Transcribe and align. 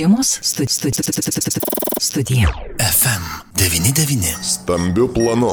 Žiemos 0.00 0.38
studi 0.42 0.72
studi 0.72 0.98
studija. 2.00 2.48
FM99. 2.78 4.42
Stambiu 4.42 5.14
planu. 5.14 5.50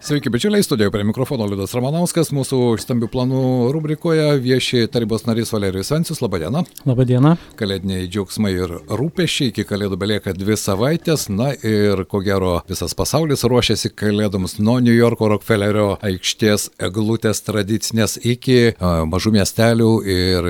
Sveiki, 0.00 0.30
bičiuliai, 0.30 0.62
studijoje 0.62 0.90
prie 0.90 1.04
mikrofono 1.04 1.46
Liudas 1.50 1.72
Ramanauskas, 1.74 2.28
mūsų 2.30 2.76
stambių 2.78 3.08
planų 3.10 3.40
rubrikoje 3.74 4.36
vieši 4.38 4.84
tarybos 4.94 5.24
narys 5.26 5.50
Valerijus 5.50 5.90
Vencius, 5.90 6.20
laba 6.22 6.38
diena. 6.38 6.60
Labą 6.86 7.02
dieną. 7.08 7.32
Kalėdiniai 7.58 8.06
džiaugsmai 8.06 8.52
ir 8.54 8.76
rūpešiai, 8.86 9.50
iki 9.50 9.64
kalėdų 9.66 9.98
belieka 9.98 10.36
dvi 10.38 10.54
savaitės, 10.54 11.26
na 11.34 11.48
ir 11.66 12.04
ko 12.06 12.20
gero 12.22 12.60
visas 12.70 12.94
pasaulis 12.94 13.42
ruošiasi 13.42 13.90
kalėdoms 13.98 14.60
nuo 14.62 14.76
New 14.78 14.94
Yorko 14.94 15.32
Rockefellerio 15.32 15.88
aikštės 16.06 16.68
eglutės 16.78 17.42
tradicinės 17.42 18.20
iki 18.22 18.76
a, 18.78 19.02
mažų 19.02 19.34
miestelių 19.40 19.90
ir 20.06 20.48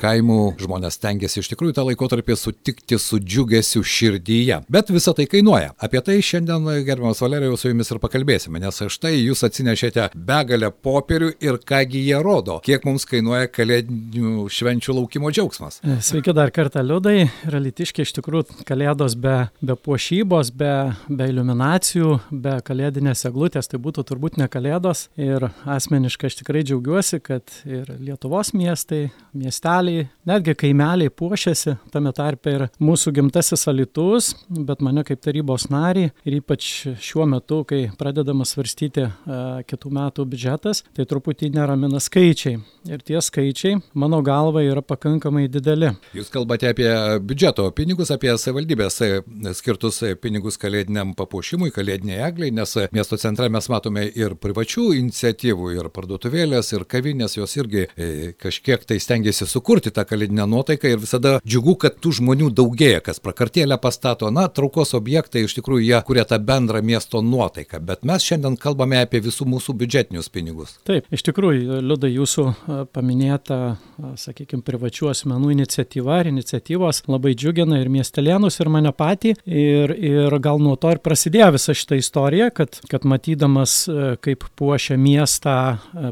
kaimų. 0.00 0.40
Žmonės 0.64 0.96
tengiasi 1.04 1.42
iš 1.44 1.52
tikrųjų 1.52 1.76
tą 1.76 1.84
laikotarpį 1.90 2.38
sutikti 2.40 2.96
su 2.96 3.20
džiugesiu 3.20 3.84
širdyje. 3.84 4.62
Bet 4.72 4.88
visa 4.88 5.12
tai 5.12 5.28
kainuoja. 5.28 5.76
Apie 5.76 6.00
tai 6.00 6.16
šiandien, 6.24 6.64
gerbiamas 6.88 7.20
Valerijus, 7.20 7.60
su 7.60 7.74
jumis 7.74 7.92
ir 7.92 8.00
pakalbėsime, 8.00 8.64
nes 8.64 8.85
štai 8.92 9.14
jūs 9.18 9.44
atsinešėte 9.46 10.08
begalę 10.14 10.70
popierių 10.70 11.32
ir 11.44 11.58
kągi 11.66 12.02
jie 12.08 12.20
rodo, 12.22 12.58
kiek 12.64 12.84
mums 12.86 13.06
kainuoja 13.08 13.50
kalėdinių 13.52 14.46
švenčių 14.52 14.96
laukimo 15.00 15.30
džiaugsmas. 15.34 15.80
Sveiki 16.04 16.34
dar 16.36 16.52
kartą, 16.54 16.82
Liudai. 16.86 17.26
Realitiškai 17.48 18.06
iš 18.06 18.14
tikrųjų 18.18 18.64
kalėdos 18.68 19.16
be, 19.20 19.36
be 19.60 19.76
puošybos, 19.86 20.52
be, 20.56 20.72
be 21.08 21.28
iluminacijų, 21.32 22.12
be 22.30 22.56
kalėdinės 22.66 23.26
eglutės, 23.30 23.70
tai 23.70 23.80
būtų 23.82 24.06
turbūt 24.10 24.38
ne 24.40 24.48
kalėdos. 24.52 25.06
Ir 25.20 25.48
asmeniškai 25.64 26.30
aš 26.30 26.40
tikrai 26.42 26.64
džiaugiuosi, 26.66 27.20
kad 27.24 27.58
ir 27.66 27.90
Lietuvos 28.00 28.52
miestai, 28.56 29.08
miesteliai, 29.36 30.06
netgi 30.28 30.56
kaimeliai 30.58 31.12
puošiasi, 31.12 31.76
tame 31.94 32.12
tarpe 32.16 32.52
ir 32.52 32.66
mūsų 32.82 33.14
gimtasis 33.16 33.66
alitus, 33.70 34.34
bet 34.48 34.84
mane 34.84 35.04
kaip 35.06 35.22
tarybos 35.24 35.68
narį 35.72 36.10
ir 36.26 36.38
ypač 36.40 36.70
šiuo 37.02 37.26
metu, 37.30 37.62
kai 37.68 37.86
pradedamas 37.98 38.54
svarstyti, 38.54 38.75
svarstyti 38.76 39.06
kitų 39.66 39.90
metų 39.90 40.24
biudžetas, 40.28 40.84
tai 40.94 41.06
truputį 41.06 41.50
neramina 41.54 41.98
skaičiai. 42.00 42.60
Ir 42.86 43.00
tie 43.02 43.18
skaičiai, 43.20 43.80
mano 43.94 44.20
galva, 44.22 44.62
yra 44.62 44.82
pakankamai 44.82 45.48
dideli. 45.48 45.90
Jūs 46.14 46.30
kalbate 46.30 46.68
apie 46.68 46.88
biudžeto 47.20 47.70
pinigus, 47.74 48.10
apie 48.10 48.30
savivaldybės 48.38 49.00
skirtus 49.58 50.02
pinigus 50.20 50.58
kalėdiniam 50.60 51.14
papuošimui, 51.16 51.72
kalėdiniai 51.74 52.20
egliai, 52.28 52.52
nes 52.54 52.76
miesto 52.92 53.16
centre 53.16 53.48
mes 53.48 53.68
matome 53.68 54.06
ir 54.14 54.36
privačių 54.36 54.92
iniciatyvų, 55.00 55.72
ir 55.74 55.88
parduotuvėlės, 55.90 56.72
ir 56.76 56.84
kavinės, 56.86 57.36
jos 57.38 57.56
irgi 57.56 57.86
kažkiek 58.38 58.84
tai 58.86 59.00
stengiasi 59.02 59.48
sukurti 59.50 59.90
tą 59.90 60.06
kalėdinę 60.06 60.46
nuotaiką 60.46 60.92
ir 60.92 61.02
visada 61.02 61.36
džiugu, 61.42 61.76
kad 61.80 61.98
tų 61.98 62.14
žmonių 62.20 62.52
daugėja, 62.54 63.02
kas 63.02 63.22
prakartėlę 63.24 63.80
pastato, 63.82 64.30
na, 64.30 64.46
traukos 64.46 64.94
objektai, 64.94 65.46
iš 65.46 65.58
tikrųjų 65.58 65.88
jie 65.88 66.02
kuria 66.06 66.26
tą 66.28 66.38
bendrą 66.38 66.84
miesto 66.86 67.24
nuotaiką. 67.24 67.82
Bet 67.82 68.06
mes 68.06 68.22
šiandien 68.22 68.54
kalbame 68.66 69.00
apie 69.04 69.22
visų 69.24 69.46
mūsų 69.48 69.74
biudžetinius 69.80 70.30
pinigus. 70.32 70.76
Taip, 70.88 71.06
iš 71.14 71.24
tikrųjų, 71.28 71.80
Liudai, 71.86 72.10
jūsų 72.16 72.46
paminėta, 72.94 73.76
sakykime, 74.18 74.64
privačių 74.66 75.10
asmenų 75.12 75.52
iniciatyva 75.54 76.20
ar 76.20 76.30
iniciatyvos 76.30 77.04
labai 77.10 77.34
džiugina 77.38 77.80
ir 77.80 77.90
miestelėnus, 77.92 78.58
ir 78.60 78.70
mane 78.72 78.92
patį. 78.96 79.36
Ir, 79.46 79.94
ir 79.94 80.38
gal 80.42 80.60
nuo 80.62 80.74
to 80.80 80.92
ir 80.94 81.02
prasidėjo 81.04 81.52
visa 81.56 81.76
šita 81.76 81.98
istorija, 82.00 82.50
kad, 82.54 82.80
kad 82.90 83.06
matydamas, 83.08 83.78
kaip 84.24 84.46
puošia 84.58 84.98
miestą 85.00 85.56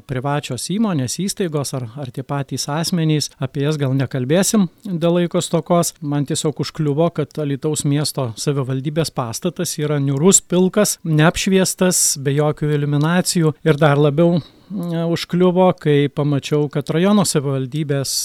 privačios 0.08 0.68
įmonės, 0.74 1.18
įstaigos 1.24 1.74
ar, 1.76 1.88
ar 2.00 2.12
tie 2.14 2.24
patys 2.26 2.68
asmenys, 2.72 3.30
apie 3.42 3.64
jas 3.66 3.78
gal 3.80 3.94
nekalbėsim 3.96 4.68
dėl 4.84 5.18
laiko 5.18 5.40
stokos, 5.44 5.94
man 6.00 6.26
tiesiog 6.28 6.60
užkliuvo, 6.64 7.08
kad 7.16 7.38
Alitaus 7.42 7.84
miesto 7.88 8.30
savivaldybės 8.40 9.12
pastatas 9.14 9.76
yra 9.80 9.98
niurus, 10.02 10.40
pilkas, 10.40 10.98
neapšviestas, 11.04 12.04
be 12.24 12.36
jokių 12.50 12.70
iliuminacijų 12.78 13.54
ir 13.64 13.80
dar 13.80 14.00
labiau 14.00 14.38
užkliuvo, 15.14 15.68
kai 15.80 16.08
pamačiau, 16.12 16.68
kad 16.72 16.88
rajono 16.94 17.26
savivaldybės 17.28 18.16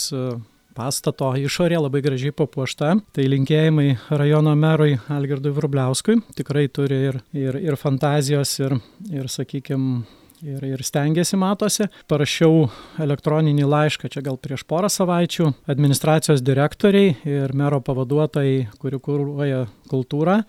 pastato 0.79 1.31
išorė 1.35 1.79
labai 1.81 2.01
gražiai 2.05 2.35
papuošta. 2.35 2.93
Tai 3.15 3.25
linkėjimai 3.33 3.89
rajono 4.09 4.53
merui 4.55 4.95
Algirdui 5.11 5.51
Vrubliauskui. 5.55 6.19
Tikrai 6.37 6.67
turi 6.71 7.01
ir, 7.09 7.19
ir, 7.35 7.59
ir 7.59 7.77
fantazijos, 7.79 8.53
ir, 8.61 8.77
ir 9.11 9.27
sakykime, 9.31 10.05
ir, 10.45 10.63
ir 10.63 10.83
stengiasi 10.85 11.39
matosi. 11.39 11.89
Parašiau 12.11 12.69
elektroninį 13.03 13.67
laišką 13.67 14.11
čia 14.13 14.23
gal 14.25 14.39
prieš 14.39 14.63
porą 14.69 14.91
savaičių 14.91 15.51
administracijos 15.71 16.43
direktoriai 16.45 17.17
ir 17.27 17.55
mero 17.57 17.81
pavaduotojai, 17.83 18.69
kuri 18.79 19.01
kūruoja 19.03 19.65
kultūrą 19.91 20.41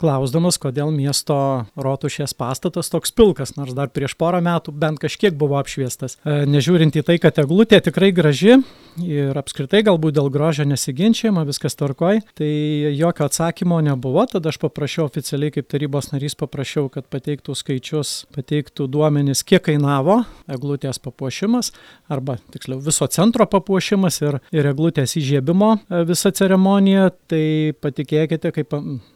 klausdamas, 0.00 0.58
kodėl 0.62 0.92
miesto 0.94 1.66
rotušės 1.78 2.34
pastatas 2.38 2.90
toks 2.92 3.12
pilkas, 3.14 3.56
nors 3.58 3.74
dar 3.76 3.90
prieš 3.92 4.14
porą 4.18 4.40
metų 4.44 4.72
bent 4.72 5.00
kažkiek 5.02 5.34
buvo 5.38 5.58
apšviestas. 5.60 6.18
Nežiūrint 6.24 6.96
į 6.98 7.04
tai, 7.06 7.18
kad 7.22 7.38
eglutė 7.42 7.80
tikrai 7.84 8.12
graži 8.14 8.60
ir 9.02 9.36
apskritai 9.38 9.84
galbūt 9.86 10.16
dėl 10.16 10.30
grožio 10.32 10.64
nesiginčiama, 10.68 11.44
viskas 11.48 11.76
tvarkoj, 11.78 12.22
tai 12.38 12.48
jokio 12.96 13.28
atsakymo 13.28 13.80
nebuvo, 13.84 14.24
tada 14.30 14.50
aš 14.52 14.58
paprašiau 14.62 15.06
oficialiai 15.06 15.54
kaip 15.54 15.68
tarybos 15.70 16.10
narys, 16.12 16.34
paprašiau, 16.38 16.88
kad 16.92 17.06
pateiktų 17.10 17.54
skaičius, 17.58 18.14
pateiktų 18.34 18.88
duomenis, 18.90 19.44
kiek 19.46 19.62
kainavo 19.68 20.22
eglutės 20.50 20.98
papuošimas, 21.02 21.72
arba 22.10 22.38
tiksliau 22.54 22.80
viso 22.82 23.06
centro 23.12 23.46
papuošimas 23.50 24.20
ir, 24.24 24.40
ir 24.54 24.70
eglutės 24.72 25.14
įžiebimo 25.20 25.74
visa 26.08 26.32
ceremonija, 26.34 27.10
tai 27.30 27.74
patikėkite, 27.78 28.52
kaip 28.56 28.74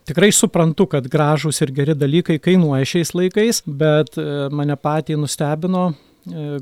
tikrai 0.08 0.30
suprantu, 0.34 0.71
suprantu, 0.72 0.86
kad 0.88 1.06
gražūs 1.08 1.62
ir 1.62 1.72
geri 1.72 1.94
dalykai 1.94 2.38
kainuoja 2.40 2.84
šiais 2.84 3.12
laikais, 3.14 3.62
bet 3.66 4.16
mane 4.50 4.76
patį 4.76 5.18
nustebino 5.20 5.92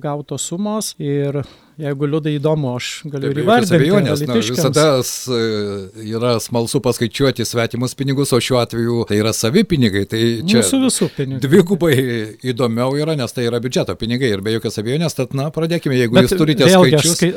gautos 0.00 0.48
sumos 0.48 0.94
ir 0.98 1.43
jeigu 1.80 2.08
liūdai 2.10 2.34
įdomu, 2.38 2.74
aš 2.78 2.91
galiu 3.10 3.30
ir 3.32 3.41
įvardinti. 3.44 3.76
Abejonės, 3.80 4.24
na, 4.28 4.36
visada 4.44 4.86
yra 6.04 6.34
smalsu 6.42 6.80
paskaičiuoti 6.84 7.46
svetimus 7.48 7.96
pinigus, 7.98 8.32
o 8.36 8.41
šiuo 8.42 8.60
atveju 8.62 9.04
tai 9.08 9.20
yra 9.20 9.32
savi 9.36 9.64
pinigai. 9.68 10.04
Tai 10.10 10.20
čia 10.48 10.60
Mūsų 10.60 10.80
visų 10.84 11.08
pinigai. 11.16 11.42
Dvigubai 11.44 11.94
įdomiau 12.52 12.96
yra, 13.00 13.16
nes 13.19 13.34
tai 13.36 13.46
yra 13.48 13.60
biudžeto 13.62 13.96
pinigai 14.00 14.32
ir 14.34 14.44
be 14.44 14.54
jokios 14.56 14.80
abejonės, 14.82 15.16
tad, 15.19 15.34
na, 15.38 15.48
pradėkime, 15.54 15.96
jeigu 15.98 16.19
Bet 16.19 16.28
jūs 16.28 16.36
turite 16.40 16.69
vėlgi, 16.69 16.92
skaičius. 16.96 17.16
Skai, 17.19 17.30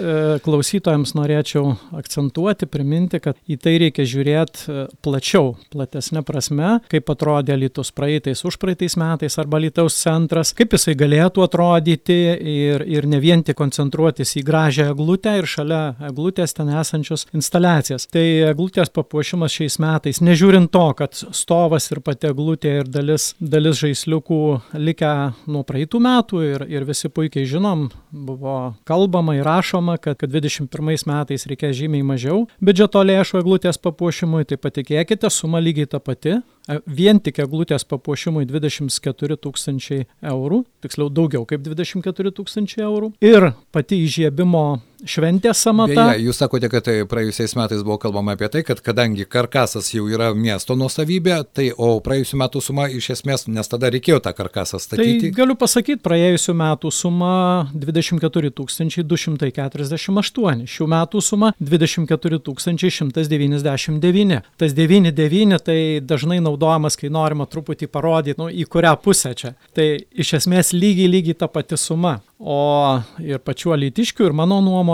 klausytojams 0.46 1.16
norėčiau 1.18 1.76
akcentuoti, 1.98 2.70
priminti, 2.72 3.22
kad 3.24 3.40
į 3.48 3.60
tai 3.64 3.76
reikia 3.82 4.06
žiūrėti 4.10 4.78
plačiau, 5.06 5.54
platesnė 5.74 6.24
prasme, 6.28 6.78
kaip 6.92 7.12
atrodė 7.14 7.58
Lietuvos 7.60 7.94
praeitais, 7.96 8.44
užpraeitais 8.48 8.98
metais 9.00 9.38
arba 9.42 9.62
Lietuvos 9.64 9.98
centras, 10.00 10.54
kaip 10.58 10.76
jisai 10.78 10.96
galėtų 11.00 11.46
atrodyti 11.46 12.20
ir, 12.54 12.86
ir 12.90 13.08
ne 13.10 13.22
vien 13.24 13.44
tik 13.46 13.58
koncentruotis 13.60 14.33
į 14.40 14.44
gražią 14.48 14.90
eglutę 14.94 15.36
ir 15.40 15.48
šalia 15.50 15.82
eglutės 16.10 16.56
ten 16.58 16.72
esančios 16.74 17.28
instaliacijas. 17.36 18.08
Tai 18.14 18.24
eglutės 18.50 18.92
papuošimas 18.94 19.54
šiais 19.54 19.80
metais, 19.84 20.22
nežiūrint 20.24 20.72
to, 20.74 20.86
kad 20.98 21.16
stovas 21.16 21.90
ir 21.94 22.02
pati 22.06 22.30
eglutė 22.32 22.80
ir 22.82 22.90
dalis, 22.90 23.32
dalis 23.40 23.82
žaisliukų 23.82 24.42
likę 24.80 25.14
nuo 25.52 25.64
praeitų 25.68 26.02
metų 26.04 26.44
ir, 26.48 26.66
ir 26.72 26.88
visi 26.88 27.12
puikiai 27.14 27.48
žinom, 27.50 27.88
buvo 28.14 28.58
kalbama 28.90 29.38
ir 29.38 29.48
rašoma, 29.48 29.98
kad, 30.02 30.18
kad 30.22 30.34
21 30.34 31.08
metais 31.10 31.48
reikės 31.50 31.78
žymiai 31.78 32.06
mažiau 32.06 32.46
biudžeto 32.64 33.04
lėšų 33.04 33.42
eglutės 33.42 33.80
papuošimui, 33.82 34.46
tai 34.48 34.60
patikėkite, 34.62 35.30
suma 35.34 35.62
lygiai 35.64 35.90
ta 35.90 36.02
pati. 36.04 36.40
Vien 36.88 37.20
tik 37.20 37.42
eglutės 37.44 37.84
papuošimui 37.84 38.46
24 38.48 39.36
tūkstančiai 39.44 40.06
eurų, 40.32 40.62
tiksliau 40.86 41.10
daugiau 41.12 41.44
kaip 41.48 41.64
24 41.66 42.32
tūkstančiai 42.38 42.86
eurų. 42.86 43.12
Ir 43.26 43.50
pati 43.76 44.00
įžiebimo 44.14 44.80
šventės 45.08 45.62
samata. 45.66 45.94
Beje, 45.94 46.24
jūs 46.28 46.40
sakote, 46.42 46.70
kad 46.72 46.82
tai 46.88 46.96
praėjusiais 47.10 47.56
metais 47.60 47.82
buvo 47.86 47.98
kalbama 48.02 48.32
apie 48.38 48.48
tai, 48.52 48.62
kad 48.68 48.80
kadangi 48.84 49.26
karkasas 49.30 49.92
jau 49.94 50.06
yra 50.12 50.32
miesto 50.38 50.76
nuosavybė, 50.80 51.36
tai 51.56 51.70
o 51.76 52.00
praėjusiu 52.04 52.40
metu 52.42 52.60
suma 52.64 52.84
iš 52.92 53.10
esmės, 53.18 53.40
nes 53.52 53.72
tada 53.72 53.92
reikėjo 53.94 54.20
tą 54.24 54.32
karkasą 54.38 54.78
statyti. 54.82 55.20
Tai 55.26 55.32
galiu 55.38 55.56
pasakyti, 55.60 56.02
praėjusiu 56.04 56.54
metu 56.58 56.92
suma 56.94 57.34
24 57.74 58.54
248, 58.54 60.66
šių 60.74 60.86
metų 60.96 61.18
suma 61.24 61.54
24 61.60 62.42
199. 62.64 64.42
Tas 64.58 64.72
99 64.78 65.60
tai 65.64 65.80
dažnai 66.04 66.40
naudojamas, 66.44 66.98
kai 67.00 67.10
norima 67.14 67.46
truputį 67.50 67.86
parodyti, 67.92 68.40
nu, 68.42 68.50
į 68.50 68.66
kurią 68.72 68.94
pusę 69.04 69.34
čia. 69.38 69.54
Tai 69.76 69.88
iš 70.12 70.34
esmės 70.40 70.74
lygiai 70.76 71.12
lygiai 71.12 71.38
ta 71.38 71.48
pati 71.52 71.78
suma. 71.80 72.20
O 72.44 73.00
ir 73.24 73.40
pačių 73.40 73.72
alytiškių, 73.78 74.26
ir 74.28 74.34
mano 74.36 74.58
nuomonė, 74.60 74.93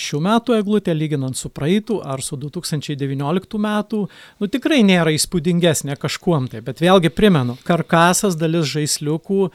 šių 0.00 0.20
metų 0.24 0.56
eglutė, 0.58 0.94
lyginant 0.96 1.36
su 1.38 1.50
praeitų 1.54 2.00
ar 2.04 2.22
su 2.24 2.38
2019 2.40 3.60
metų, 3.60 4.00
nu 4.40 4.50
tikrai 4.50 4.82
nėra 4.86 5.12
įspūdingesnė 5.14 5.98
kažkuom 6.00 6.48
tai. 6.52 6.62
Bet 6.64 6.82
vėlgi 6.84 7.12
primenu, 7.14 7.58
karkasas, 7.66 8.38
dalis 8.40 8.68
žaisliukų, 8.72 9.50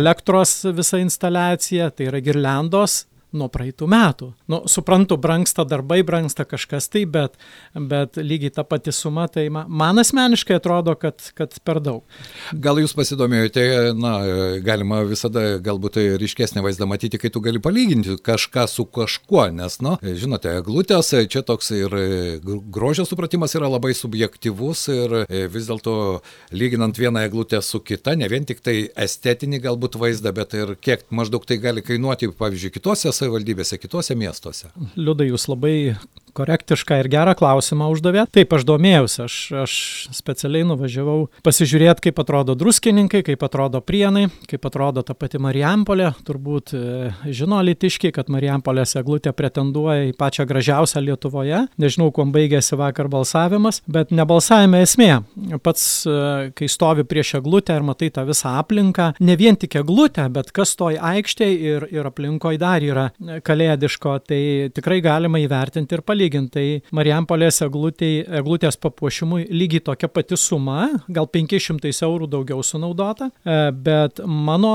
elektros 0.00 0.56
visa 0.74 1.00
instaliacija, 1.02 1.90
tai 1.94 2.10
yra 2.10 2.22
girlandos, 2.24 3.04
nuo 3.36 3.48
praeitų 3.52 3.86
metų. 3.90 4.30
Nu, 4.50 4.62
suprantu, 4.70 5.16
brangsta 5.20 5.64
darbai, 5.68 6.00
brangsta 6.06 6.44
kažkas 6.48 6.88
tai, 6.90 7.04
bet, 7.06 7.36
bet 7.74 8.18
lygiai 8.20 8.52
ta 8.54 8.64
pati 8.64 8.92
suma, 8.94 9.26
tai 9.28 9.48
ma- 9.52 9.66
man 9.68 9.98
asmeniškai 10.02 10.56
atrodo, 10.58 10.94
kad, 10.98 11.22
kad 11.38 11.54
per 11.64 11.80
daug. 11.84 12.02
Gal 12.52 12.80
jūs 12.82 12.94
pasidomėjote, 12.98 13.64
na, 13.98 14.14
galima 14.64 15.02
visada 15.06 15.58
galbūt 15.62 15.96
tai 15.98 16.06
ryškesnį 16.20 16.64
vaizdą 16.64 16.88
matyti, 16.90 17.20
kai 17.20 17.30
tu 17.30 17.42
gali 17.44 17.62
palyginti 17.62 18.16
kažką 18.26 18.66
su 18.70 18.86
kažkuo, 18.86 19.46
nes, 19.54 19.78
na, 19.84 19.96
žinote, 20.02 20.52
eglutės, 20.60 21.12
čia 21.30 21.42
toks 21.46 21.70
ir 21.76 21.94
gr- 22.42 22.60
grožio 22.72 23.06
supratimas 23.08 23.54
yra 23.58 23.70
labai 23.70 23.92
subjektivus 23.96 24.86
ir 24.92 25.14
e, 25.24 25.44
vis 25.52 25.68
dėlto 25.70 25.94
lyginant 26.54 26.98
vieną 26.98 27.24
eglutę 27.28 27.62
su 27.62 27.80
kita, 27.80 28.16
ne 28.18 28.28
vien 28.30 28.46
tik 28.48 28.62
tai 28.64 28.76
estetinį 28.98 29.62
galbūt 29.68 29.98
vaizdą, 30.00 30.32
bet 30.36 30.54
ir 30.58 30.74
kiek 30.80 31.06
maždaug 31.14 31.46
tai 31.46 31.60
gali 31.62 31.84
kainuoti, 31.84 32.30
pavyzdžiui, 32.40 32.74
kitose 32.74 33.12
savivaldybėse, 33.20 33.78
kitose 33.80 34.16
miestuose. 34.18 34.72
Liudai, 34.98 35.28
jūs 35.30 35.46
labai 35.50 35.74
korektišką 36.34 37.00
ir 37.02 37.08
gerą 37.12 37.34
klausimą 37.38 37.90
uždavėt. 37.94 38.30
Taip, 38.34 38.52
aš 38.56 38.66
domėjausi, 38.68 39.18
aš, 39.26 39.36
aš 39.64 39.74
specialiai 40.16 40.66
nuvažiavau 40.68 41.28
pasižiūrėti, 41.46 42.08
kaip 42.08 42.20
atrodo 42.22 42.56
druskininkai, 42.58 43.22
kaip 43.26 43.44
atrodo 43.46 43.82
prienai, 43.84 44.28
kaip 44.50 44.66
atrodo 44.68 45.04
ta 45.06 45.16
pati 45.18 45.40
Marijampolė. 45.42 46.12
Turbūt 46.26 46.74
e, 46.76 46.82
žino 47.34 47.60
litiškiai, 47.66 48.12
kad 48.14 48.30
Marijampolės 48.32 48.96
eglutė 49.00 49.32
pretenduoja 49.36 50.08
į 50.10 50.14
pačią 50.18 50.46
gražiausią 50.50 51.02
Lietuvoje. 51.04 51.64
Nežinau, 51.80 52.10
kuo 52.14 52.26
baigėsi 52.30 52.78
vakar 52.78 53.10
balsavimas, 53.12 53.82
bet 53.90 54.14
ne 54.14 54.26
balsavime 54.28 54.82
esmė. 54.84 55.10
Pats, 55.64 55.86
e, 56.06 56.50
kai 56.56 56.70
stovi 56.70 57.06
prieš 57.08 57.36
eglutę 57.40 57.76
ir 57.78 57.86
matai 57.86 58.10
tą 58.14 58.26
visą 58.28 58.56
aplinką, 58.60 59.12
ne 59.20 59.36
vien 59.40 59.58
tik 59.60 59.78
eglutę, 59.80 60.28
bet 60.32 60.52
kas 60.56 60.76
toj 60.78 61.00
aikštėje 61.10 61.74
ir, 61.74 61.88
ir 61.94 62.10
aplinkoje 62.10 62.60
dar 62.60 62.84
yra 62.84 63.08
kalėdiško, 63.46 64.16
tai 64.28 64.42
tikrai 64.74 65.00
galima 65.04 65.40
įvertinti 65.42 65.96
ir 65.96 66.04
palyginti. 66.20 66.50
Tai 66.50 66.96
Marijampolės 66.96 67.60
eglutė, 67.64 68.24
eglutės 68.40 68.76
papuošimui 68.80 69.46
lygiai 69.50 69.82
tokia 69.84 70.08
pati 70.08 70.36
suma, 70.36 70.88
gal 71.08 71.28
500 71.30 71.92
eurų 72.06 72.28
daugiau 72.30 72.62
sunaudota, 72.62 73.30
e, 73.44 73.70
bet 73.72 74.20
mano 74.26 74.72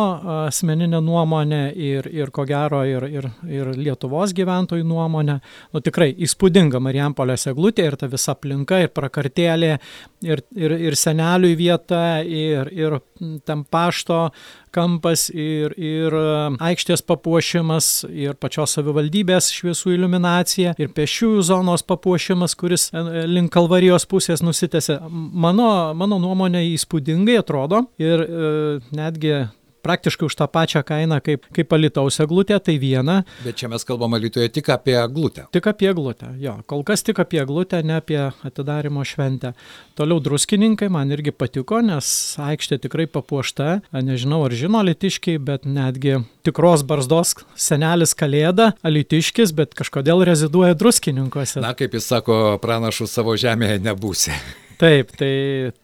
asmeninė 0.47 1.01
nuomonė 1.03 1.62
ir, 1.75 2.07
ir 2.07 2.31
ko 2.31 2.45
gero 2.45 2.83
ir, 2.88 3.03
ir, 3.12 3.30
ir 3.50 3.74
Lietuvos 3.75 4.33
gyventojų 4.33 4.86
nuomonė, 4.88 5.39
nu 5.74 5.83
tikrai 5.83 6.13
įspūdinga 6.15 6.80
Marijampolės 6.80 7.47
eglutė 7.51 7.89
ir 7.89 8.00
ta 8.00 8.07
visa 8.07 8.33
aplinka 8.36 8.80
ir 8.86 8.94
prakartėlė 8.95 9.75
ir, 10.24 10.44
ir, 10.56 10.77
ir 10.89 10.95
senelių 10.95 11.53
vieta 11.59 12.21
ir, 12.24 12.71
ir 12.74 13.00
tam 13.45 13.65
pašto 13.68 14.30
kampas 14.75 15.27
ir, 15.31 15.74
ir 15.80 16.16
e, 16.16 16.27
aikštės 16.69 17.04
papuošimas, 17.07 17.89
ir 18.12 18.36
pačios 18.39 18.75
savivaldybės 18.77 19.50
šviesų 19.56 19.95
iluminacija, 19.95 20.75
ir 20.81 20.94
pešiųjų 20.95 21.45
zonos 21.50 21.86
papuošimas, 21.88 22.57
kuris 22.60 22.89
e, 22.92 23.25
link 23.31 23.54
Kalvarijos 23.56 24.07
pusės 24.12 24.44
nusitęsia. 24.45 25.00
Mano, 25.10 25.69
mano 25.98 26.19
nuomonė 26.22 26.66
įspūdingai 26.74 27.39
atrodo 27.42 27.86
ir 28.01 28.25
e, 28.25 28.56
netgi 28.95 29.38
praktiškai 29.86 30.28
už 30.28 30.38
tą 30.40 30.50
pačią 30.52 30.82
kainą 30.86 31.22
kaip, 31.26 31.46
kaip 31.56 31.76
alitaus 31.78 32.20
eglutė, 32.24 32.58
tai 32.64 32.78
viena. 32.82 33.22
Bet 33.46 33.62
čia 33.62 33.70
mes 33.72 33.86
kalbame 33.88 34.20
Lietuvoje 34.22 34.52
tik 34.58 34.72
apie 34.74 34.98
eglutę. 35.00 35.48
Tik 35.56 35.70
apie 35.72 35.92
eglutę, 35.92 36.32
jo. 36.42 36.58
Kol 36.70 36.84
kas 36.88 37.06
tik 37.06 37.22
apie 37.22 37.42
eglutę, 37.44 37.84
ne 37.86 38.00
apie 38.02 38.20
atidarimo 38.46 39.06
šventę. 39.06 39.54
Toliau 39.96 40.20
druskininkai 40.24 40.90
man 40.92 41.14
irgi 41.14 41.34
patiko, 41.36 41.82
nes 41.86 42.08
aikštė 42.42 42.82
tikrai 42.88 43.08
papuošta. 43.12 43.80
Nežinau, 43.96 44.42
ar 44.48 44.56
žino 44.58 44.82
litiškiai, 44.86 45.40
bet 45.40 45.70
netgi 45.70 46.20
tikros 46.46 46.84
barzdos 46.88 47.36
senelis 47.60 48.16
kalėda, 48.18 48.74
alitiškis, 48.86 49.54
bet 49.56 49.74
kažkodėl 49.78 50.26
reziduoja 50.28 50.78
druskininkuose. 50.78 51.62
Na, 51.64 51.74
kaip 51.78 51.98
jis 51.98 52.12
sako, 52.12 52.58
pranašų 52.64 53.10
savo 53.10 53.38
žemėje 53.40 53.81
nebūsi. 53.86 54.36
Taip, 54.81 55.12
tai 55.16 55.33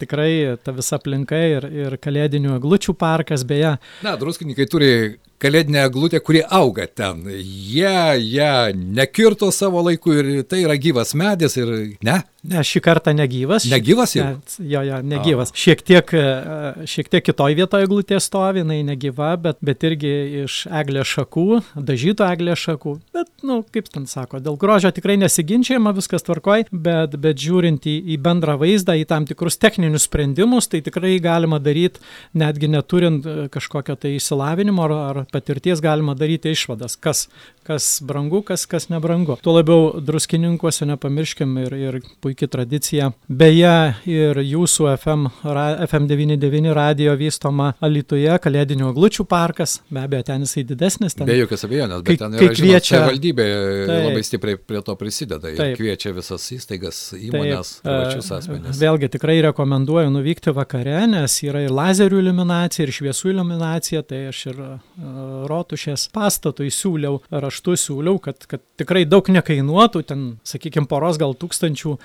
tikrai 0.01 0.57
ta 0.63 0.73
visa 0.75 0.97
aplinka 0.99 1.39
ir, 1.39 1.67
ir 1.71 1.97
kalėdinių 2.01 2.55
eglučių 2.57 2.95
parkas, 2.99 3.45
beje. 3.47 3.77
Na, 4.03 4.15
druskininkai 4.19 4.67
turi 4.71 4.93
kalėdinę 5.41 5.85
eglutę, 5.87 6.19
kuri 6.21 6.43
auga 6.45 6.85
ten. 6.87 7.23
Jie 7.41 7.95
ją 8.35 8.53
nekirto 8.75 9.49
savo 9.55 9.81
laiku 9.87 10.13
ir 10.19 10.29
tai 10.49 10.63
yra 10.65 10.77
gyvas 10.77 11.15
medis 11.17 11.57
ir 11.57 11.71
ne. 12.05 12.21
Ne, 12.41 12.63
šį 12.65 12.79
kartą 12.81 13.11
negyvas. 13.13 13.67
Negyvas 13.69 14.15
jau? 14.15 14.23
Ne, 14.33 14.65
jo, 14.65 14.81
jo, 14.87 14.97
negyvas. 15.05 15.51
A. 15.53 15.57
Šiek 15.61 15.83
tiek, 15.85 16.13
e, 16.17 16.85
šiek 16.89 17.11
tiek 17.13 17.25
kitoj 17.27 17.53
vietoje 17.59 17.85
eglutė 17.85 18.17
stovi, 18.23 18.63
jinai 18.63 18.79
negyva, 18.87 19.35
bet, 19.43 19.59
bet 19.61 19.85
irgi 19.85 20.13
iš 20.47 20.55
eglės 20.81 21.11
šakų, 21.11 21.45
dažyto 21.77 22.25
eglės 22.25 22.63
šakų. 22.63 22.95
Bet, 23.13 23.29
na, 23.43 23.51
nu, 23.51 23.57
kaip 23.69 23.91
ten 23.93 24.07
sako, 24.09 24.41
dėl 24.41 24.57
grožio 24.57 24.89
tikrai 24.95 25.19
nesiginčiama, 25.21 25.93
viskas 25.93 26.25
tvarkoj, 26.25 26.65
bet, 26.73 27.19
bet 27.21 27.37
žiūrint 27.41 27.85
į, 27.85 27.93
į 28.15 28.17
bendrą 28.25 28.57
vaizdą, 28.63 28.97
į 28.97 29.05
tam 29.13 29.29
tikrus 29.29 29.61
techninius 29.61 30.09
sprendimus, 30.09 30.71
tai 30.71 30.81
tikrai 30.81 31.19
galima 31.21 31.61
daryti, 31.61 32.01
netgi 32.33 32.71
neturint 32.73 33.21
e, 33.29 33.37
kažkokio 33.53 33.99
tai 34.01 34.15
įsilavinimo 34.17 34.89
ar, 34.89 34.97
ar 35.11 35.21
patirties, 35.29 35.83
galima 35.83 36.17
daryti 36.17 36.57
išvadas, 36.57 36.97
kas, 36.97 37.27
kas 37.67 38.01
brangu, 38.05 38.41
kas, 38.45 38.65
kas 38.65 38.89
nebrangu. 38.89 39.37
Tuo 39.43 39.53
labiau 39.55 40.01
druskininkuose 40.01 40.85
nepamirškim 40.89 41.57
ir, 41.61 41.75
ir 41.77 41.97
puikiai 42.23 42.49
tradicija. 42.51 43.11
Beje, 43.27 43.73
ir 44.09 44.41
jūsų 44.41 44.87
FM, 44.95 45.27
ra, 45.45 45.65
FM99 45.85 46.73
radio 46.77 47.13
vystoma 47.19 47.71
Alituje, 47.83 48.31
Kalėdinių 48.41 48.89
aglučių 48.91 49.25
parkas, 49.29 49.79
be 49.91 50.01
abejo, 50.03 50.25
ten 50.31 50.45
jisai 50.45 50.65
didesnis. 50.67 51.15
Ten, 51.17 51.29
be 51.29 51.37
jokios 51.37 51.65
abejonės, 51.67 52.01
bet 52.01 52.11
kai, 52.11 52.17
ten 52.23 52.37
yra, 52.37 52.47
kai 52.47 52.57
kviečia, 52.57 52.95
žinot, 52.95 53.07
valdybė 53.11 53.47
taip, 53.51 53.93
labai 54.07 54.23
stipriai 54.25 54.61
prie 54.71 54.83
to 54.87 54.97
prisideda 54.99 55.53
ir 55.53 55.61
taip, 55.61 55.77
kviečia 55.79 56.15
visas 56.17 56.47
įstaigas, 56.55 57.01
įmonės, 57.19 57.75
taip, 57.79 57.87
privačius 57.87 58.31
asmenis. 58.39 58.81
Vėlgi 58.81 59.11
tikrai 59.15 59.37
rekomenduoju 59.47 60.13
nuvykti 60.13 60.55
vakare, 60.57 60.97
nes 61.11 61.37
yra 61.45 61.63
ir 61.65 61.75
lazerių 61.75 62.21
iluminacija, 62.25 62.87
ir 62.87 62.95
šviesų 62.95 63.33
iluminacija, 63.35 64.03
tai 64.07 64.25
aš 64.31 64.43
ir 64.51 64.61
uh, 64.65 65.45
rotušės 65.51 66.07
pastatui 66.15 66.71
siūliau, 66.73 67.21
raštu 67.51 67.75
siūliau, 67.75 68.19
kad, 68.23 68.47
kad 68.47 68.63
tikrai 68.79 69.03
daug 69.05 69.27
nekainuotų, 69.27 70.03
ten, 70.07 70.23
sakykime, 70.47 70.87
poros 70.89 71.19
gal 71.19 71.35
tūkstančių 71.35 71.97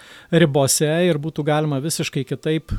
ribose 0.43 0.91
ir 1.07 1.21
būtų 1.23 1.47
galima 1.47 1.79
visiškai 1.85 2.27
kitaip 2.27 2.75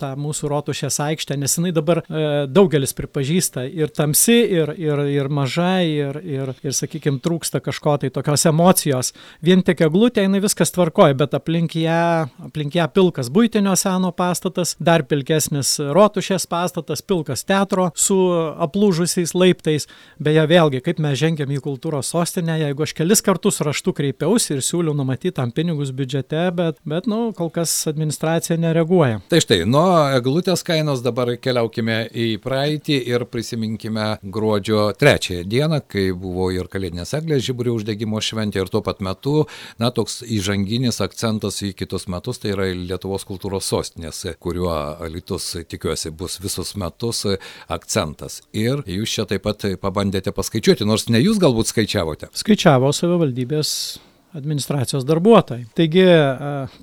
tą 0.00 0.12
mūsų 0.20 0.50
rotušės 0.50 1.00
aikštę, 1.04 1.36
nes 1.40 1.56
jinai 1.58 1.72
dabar 1.76 2.02
e, 2.02 2.24
daugelis 2.50 2.94
pripažįsta 2.96 3.66
ir 3.68 3.92
tamsi, 3.94 4.38
ir, 4.58 4.72
ir, 4.80 5.02
ir 5.10 5.30
maža, 5.32 5.80
ir, 5.86 6.20
ir, 6.24 6.52
ir 6.64 6.76
sakykime, 6.76 7.20
trūksta 7.24 7.62
kažko 7.64 7.96
tai 8.02 8.10
tokios 8.14 8.46
emocijos. 8.50 9.12
Vien 9.44 9.64
tik 9.66 9.82
eglutė, 9.86 10.24
jinai 10.26 10.42
viskas 10.44 10.72
tvarkoja, 10.74 11.16
bet 11.20 11.34
aplink 11.36 11.76
ją, 11.78 12.28
aplink 12.46 12.76
ją 12.78 12.86
pilkas 12.94 13.30
būtinio 13.32 13.74
seno 13.78 14.12
pastatas, 14.16 14.76
dar 14.80 15.04
pilkesnis 15.08 15.76
rotušės 15.80 16.46
pastatas, 16.50 17.02
pilkas 17.02 17.44
teatro 17.48 17.90
su 17.94 18.18
aplūžusiais 18.60 19.34
laiptais. 19.36 19.88
Beje, 20.20 20.44
vėlgi, 20.50 20.82
kaip 20.84 21.00
mes 21.02 21.18
žengiam 21.20 21.50
į 21.50 21.60
kultūros 21.64 22.12
sostinę, 22.14 22.58
jeigu 22.60 22.86
aš 22.86 22.94
kelis 22.98 23.24
kartus 23.24 23.60
raštu 23.64 23.94
kreipiausi 23.96 24.56
ir 24.56 24.64
siūliau 24.64 24.94
numatyti 24.96 25.34
tam 25.36 25.52
pinigus 25.54 25.92
biudžete, 25.96 26.46
bet, 26.56 26.78
bet 26.88 27.08
nu, 27.10 27.30
kol 27.36 27.50
kas 27.54 27.72
administracija 27.90 28.58
nereaguoja. 28.60 29.20
Tai 29.30 29.40
štai, 29.42 29.49
nuo 29.66 29.84
eglutės 30.14 30.62
kainos 30.66 31.00
dabar 31.02 31.32
keliaukime 31.42 31.96
į 32.14 32.26
praeitį 32.42 32.98
ir 33.10 33.24
prisiminkime 33.26 34.06
gruodžio 34.22 34.90
trečiąją 35.00 35.46
dieną, 35.50 35.80
kai 35.90 36.04
buvo 36.14 36.50
ir 36.54 36.68
kalėdinės 36.70 37.14
eglės 37.18 37.42
žiburių 37.48 37.74
uždegimo 37.80 38.20
šventė 38.22 38.62
ir 38.62 38.70
tuo 38.70 38.82
pat 38.86 39.02
metu, 39.02 39.46
na, 39.82 39.90
toks 39.94 40.20
įžanginis 40.22 41.02
akcentas 41.02 41.58
į 41.66 41.72
kitus 41.78 42.06
metus, 42.12 42.38
tai 42.42 42.54
yra 42.54 42.68
Lietuvos 42.74 43.26
kultūros 43.28 43.66
sostinės, 43.72 44.22
kuriuo 44.38 44.74
Lietuvos 45.10 45.48
tikiuosi 45.70 46.14
bus 46.14 46.38
visus 46.42 46.76
metus 46.78 47.24
akcentas. 47.66 48.42
Ir 48.54 48.84
jūs 48.86 49.16
čia 49.16 49.26
taip 49.30 49.48
pat 49.48 49.66
pabandėte 49.82 50.34
paskaičiuoti, 50.36 50.86
nors 50.86 51.08
ne 51.10 51.22
jūs 51.22 51.42
galbūt 51.42 51.72
skaičiavote. 51.72 52.30
Skaičiavo 52.38 52.94
savivaldybės 52.94 53.74
administracijos 54.36 55.04
darbuotojai. 55.08 55.64
Taigi 55.76 56.04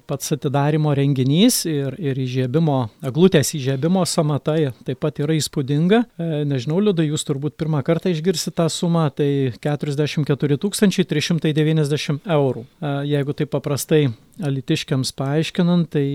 pats 0.10 0.34
atidarimo 0.36 0.94
renginys 0.98 1.62
ir, 1.70 1.96
ir 2.02 2.20
įžiebimo, 2.20 2.80
eglutės 3.08 3.54
įžiebimo 3.58 4.04
samata 4.10 4.58
taip 4.88 5.02
pat 5.04 5.22
yra 5.24 5.36
įspūdinga. 5.38 6.04
Nežinau, 6.50 6.80
Liuda, 6.84 7.06
jūs 7.06 7.26
turbūt 7.28 7.58
pirmą 7.60 7.84
kartą 7.88 8.12
išgirsite 8.14 8.56
tą 8.58 8.68
sumą, 8.74 9.08
tai 9.14 9.54
44 9.64 10.58
390 10.58 12.32
eurų. 12.38 12.66
Jeigu 13.08 13.38
taip 13.38 13.54
paprastai 13.54 14.08
alitiškiams 14.44 15.14
paaiškinant, 15.18 15.90
tai 15.94 16.08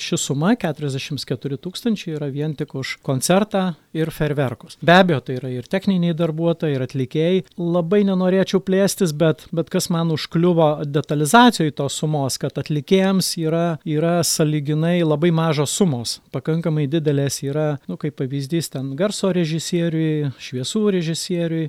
ši 0.00 0.18
suma 0.18 0.54
44 0.58 1.58
tūkstančiai 1.62 2.16
yra 2.16 2.28
vien 2.32 2.54
tik 2.58 2.74
už 2.78 2.96
koncertą 3.06 3.74
ir 3.96 4.10
ferverkus. 4.14 4.76
Be 4.82 4.96
abejo, 4.98 5.20
tai 5.26 5.36
yra 5.38 5.50
ir 5.52 5.68
techniniai 5.70 6.14
darbuotojai, 6.16 6.74
ir 6.76 6.84
atlikėjai. 6.84 7.42
Labai 7.60 8.02
nenorėčiau 8.08 8.62
plėstis, 8.66 9.14
bet, 9.16 9.46
bet 9.54 9.70
kas 9.72 9.90
man 9.94 10.12
užkliuvo 10.14 10.70
detalizacijoje 10.86 11.76
tos 11.78 11.98
sumos, 12.02 12.38
kad 12.42 12.58
atlikėjams 12.60 13.32
yra, 13.40 13.64
yra 13.86 14.18
saliginai 14.26 14.98
labai 15.04 15.32
mažos 15.34 15.74
sumos. 15.76 16.18
Pakankamai 16.34 16.88
didelės 16.90 17.40
yra, 17.46 17.68
nu, 17.90 17.98
kaip 18.00 18.18
pavyzdys, 18.20 18.72
ten 18.74 18.94
garso 18.98 19.32
režisieriui, 19.34 20.32
šviesų 20.42 20.84
režisieriui, 20.98 21.64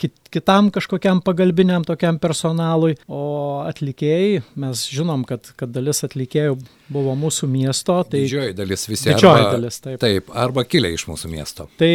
kit, 0.00 0.16
kitam 0.32 0.70
kažkokiam 0.74 1.22
pagalbiniam 1.24 1.84
tokiam 1.86 2.18
personalui, 2.22 2.96
o 3.06 3.62
atlikėjai, 3.66 4.42
mes 4.62 4.86
žinom, 4.92 5.26
kad, 5.28 5.52
kad 5.58 5.72
dalis 5.74 6.02
atlikėjų 6.06 6.56
buvo 6.92 7.14
mūsų 7.18 7.48
miesto. 7.50 7.98
Tai 8.08 8.20
didžioji 8.20 8.54
dalis 8.56 8.84
visi. 8.88 9.08
Didžioji 9.10 9.40
arba, 9.40 9.52
dalis, 9.56 9.78
taip. 9.82 9.98
Taip, 10.02 10.30
arba 10.44 10.64
kilę 10.68 10.90
iš 10.92 11.06
mūsų 11.08 11.30
miesto. 11.32 11.66
Tai 11.80 11.92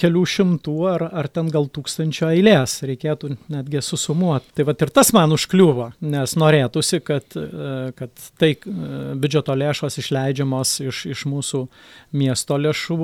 kelių 0.00 0.24
šimtų 0.34 0.76
ar, 0.90 1.06
ar 1.22 1.28
ten 1.32 1.48
gal 1.52 1.68
tūkstančio 1.72 2.28
eilės 2.32 2.76
reikėtų 2.86 3.34
netgi 3.52 3.82
susumuoti. 3.84 4.52
Tai 4.58 4.68
va 4.68 4.76
ir 4.86 4.92
tas 4.94 5.12
man 5.16 5.34
užkliuvo, 5.36 5.90
nes 6.04 6.36
norėtųsi, 6.40 7.00
kad, 7.04 7.38
kad 7.98 8.26
tai 8.40 8.54
biudžeto 8.64 9.56
lėšos 9.56 10.00
išleidžiamos 10.02 10.76
iš, 10.84 11.04
iš 11.14 11.24
mūsų 11.30 11.64
miesto 12.18 12.58
lėšų 12.60 12.98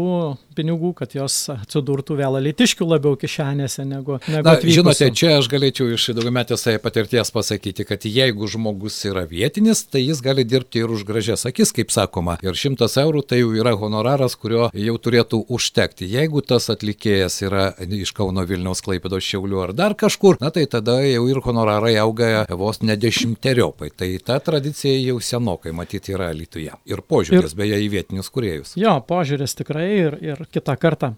pinigų, 0.58 0.92
kad 1.00 1.16
jos 1.16 1.42
atsidurtų 1.54 2.18
vėl 2.20 2.38
alitiškių 2.40 2.88
labiau 2.92 3.16
kišenėse 3.20 3.86
negu 3.88 4.20
Na. 4.30 4.54
Žinote, 4.62 5.08
čia 5.16 5.32
aš 5.38 5.48
galėčiau 5.50 5.90
iš 5.94 6.10
daugiametės 6.14 6.66
patirties 6.82 7.32
pasakyti, 7.34 7.84
kad 7.88 8.04
jeigu 8.06 8.46
žmogus 8.50 8.98
yra 9.08 9.24
vietinis, 9.28 9.82
tai 9.90 10.04
jis 10.04 10.22
gali 10.24 10.44
dirbti 10.46 10.82
ir 10.84 10.92
už 10.94 11.02
gražias 11.08 11.46
akis, 11.48 11.72
kaip 11.74 11.90
sakoma. 11.94 12.36
Ir 12.44 12.58
šimtas 12.58 12.96
eurų 13.00 13.24
tai 13.26 13.40
jau 13.40 13.50
yra 13.56 13.74
honoraras, 13.78 14.36
kurio 14.38 14.68
jau 14.70 14.96
turėtų 15.02 15.42
užtekti. 15.50 16.08
Jeigu 16.10 16.44
tas 16.46 16.70
atlikėjas 16.72 17.40
yra 17.46 17.66
iš 17.80 18.14
Kauno 18.16 18.44
Vilniaus, 18.46 18.82
Klaipėdos 18.86 19.26
Šiaulių 19.26 19.64
ar 19.66 19.74
dar 19.76 19.96
kažkur, 19.98 20.38
na 20.42 20.52
tai 20.54 20.66
tada 20.70 21.00
jau 21.04 21.26
ir 21.30 21.42
honorarai 21.44 21.96
auga 22.02 22.46
vos 22.50 22.82
ne 22.84 22.96
dešimteriopai. 23.00 23.92
Tai 23.96 24.10
ta 24.24 24.38
tradicija 24.44 24.98
jau 25.10 25.18
senokai 25.24 25.74
matyti 25.76 26.14
yra 26.16 26.30
Lietuvoje. 26.36 26.76
Ir 26.90 27.02
požiūris 27.06 27.54
ir, 27.54 27.58
beje 27.58 27.80
į 27.84 27.88
vietinius 27.92 28.30
kuriejus. 28.32 28.76
Jo, 28.80 28.98
požiūris 29.06 29.56
tikrai 29.58 29.88
ir, 29.96 30.20
ir 30.24 30.44
kitą 30.52 30.76
kartą 30.80 31.14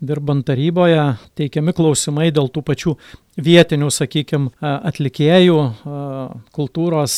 dirbant 0.00 0.44
taryboje 0.46 1.02
teikiami 1.38 1.74
klausimai 1.76 2.30
dėl 2.34 2.48
tų 2.52 2.62
pačių 2.66 2.94
vietinių, 3.40 3.90
sakykime, 3.92 4.50
atlikėjų, 4.60 5.58
kultūros, 6.56 7.14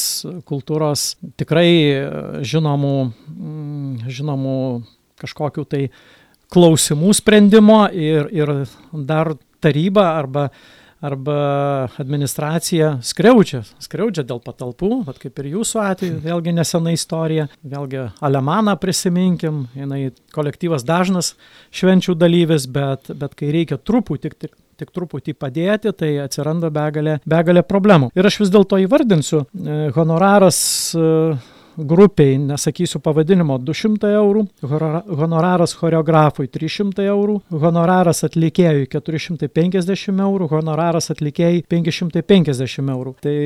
kultūros 0.49 1.07
tikrai 1.41 1.71
žinomų, 2.47 2.97
mm, 3.33 4.11
žinomų 4.11 4.59
kažkokių 5.23 5.67
tai 5.71 5.83
klausimų 6.53 7.15
sprendimo 7.17 7.87
ir, 7.95 8.29
ir 8.35 8.55
dar 8.93 9.35
taryba 9.63 10.13
arba 10.19 10.51
arba 11.03 11.37
administracija 12.01 12.95
skriaudžia, 13.05 13.63
skriaudžia 13.83 14.25
dėl 14.29 14.41
patalpų, 14.45 15.03
vat 15.09 15.19
kaip 15.23 15.43
ir 15.43 15.53
jūsų 15.57 15.83
atveju, 15.83 16.19
vėlgi 16.29 16.57
nesena 16.57 16.95
istorija, 16.95 17.49
vėlgi 17.63 18.09
Alemaną 18.23 18.77
prisiminkim, 18.81 19.67
jinai 19.77 20.11
kolektyvas 20.35 20.87
dažnas 20.87 21.35
švenčių 21.75 22.17
dalyvis, 22.19 22.69
bet, 22.71 23.11
bet 23.19 23.39
kai 23.39 23.53
reikia 23.55 23.81
truputį 23.81 24.29
tik, 24.31 24.39
tik 24.47 24.59
tik 24.83 24.91
truputį 24.91 25.35
padėti, 25.39 25.93
tai 25.95 26.15
atsiranda 26.25 26.71
begalė, 26.73 27.19
begalė 27.29 27.63
problemų. 27.63 28.09
Ir 28.19 28.27
aš 28.27 28.41
vis 28.43 28.51
dėlto 28.51 28.81
įvardinsiu, 28.83 29.45
e, 29.45 29.77
honoraras 29.95 30.59
e, 30.97 31.05
grupiai, 31.77 32.37
nesakysiu 32.39 33.01
pavadinimo, 33.03 33.59
200 33.63 34.13
eurų, 34.19 34.45
honoraras 35.23 35.75
choreografui 35.79 36.49
300 36.53 37.07
eurų, 37.13 37.39
honoraras 37.63 38.23
atlikėjui 38.29 38.89
450 38.93 40.23
eurų, 40.27 40.49
honoraras 40.53 41.11
atlikėjai 41.15 41.65
550 41.73 42.95
eurų. 42.97 43.15
Tai 43.25 43.37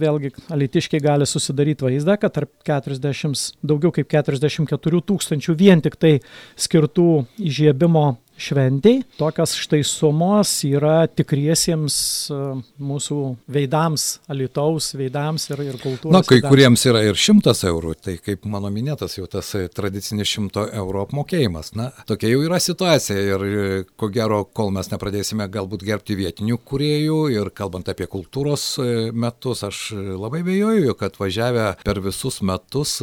vėlgi 0.00 0.32
alitiškiai 0.56 1.02
gali 1.04 1.28
susidaryti 1.28 1.88
vaizdą, 1.88 2.18
kad 2.20 2.36
tarp 2.36 2.52
40, 2.66 3.56
daugiau 3.66 3.94
kaip 3.94 4.10
44 4.12 5.02
tūkstančių 5.10 5.56
vien 5.58 5.84
tik 5.84 5.98
tai 6.00 6.16
skirtų 6.60 7.10
įžiebimo 7.46 8.06
šventei. 8.36 9.00
Tokios 9.18 9.54
štai 9.58 9.82
sumos 9.86 10.52
yra 10.66 11.06
tikriesiems 11.08 11.96
e, 12.30 12.38
mūsų 12.82 13.18
veidams, 13.52 14.06
alitaus 14.32 14.92
veidams 14.98 15.48
ir, 15.50 15.62
ir 15.66 15.78
kultūros. 15.80 16.14
Na, 16.14 16.22
kai 16.26 16.38
veidams. 16.38 16.52
kuriems 16.52 16.86
yra 16.90 17.02
ir 17.06 17.20
šimtas 17.20 17.64
eurų, 17.68 17.94
tai 18.02 18.16
kaip 18.22 18.46
mano 18.50 18.70
minėtas 18.72 19.16
jau 19.18 19.28
tas 19.30 19.52
tradicinis 19.76 20.30
šimto 20.30 20.66
eurų 20.68 21.04
apmokėjimas. 21.06 21.72
Na, 21.78 21.90
tokia 22.08 22.32
jau 22.32 22.42
yra 22.46 22.60
situacija 22.62 23.26
ir 23.36 23.46
e, 23.46 23.68
ko 23.96 24.10
gero, 24.14 24.42
kol 24.56 24.72
mes 24.74 24.90
nepradėsime 24.92 25.48
galbūt 25.52 25.86
gerbti 25.86 26.18
vietinių 26.18 26.60
kuriejų 26.66 27.20
ir 27.34 27.52
kalbant 27.56 27.88
apie 27.92 28.08
kultūros 28.10 28.68
e, 28.82 28.90
metus, 29.12 29.64
aš 29.66 29.88
labai 29.96 30.44
bejoju, 30.46 30.96
kad 31.00 31.16
važiavę 31.20 31.72
per 31.84 32.02
visus 32.04 32.42
metus 32.44 33.00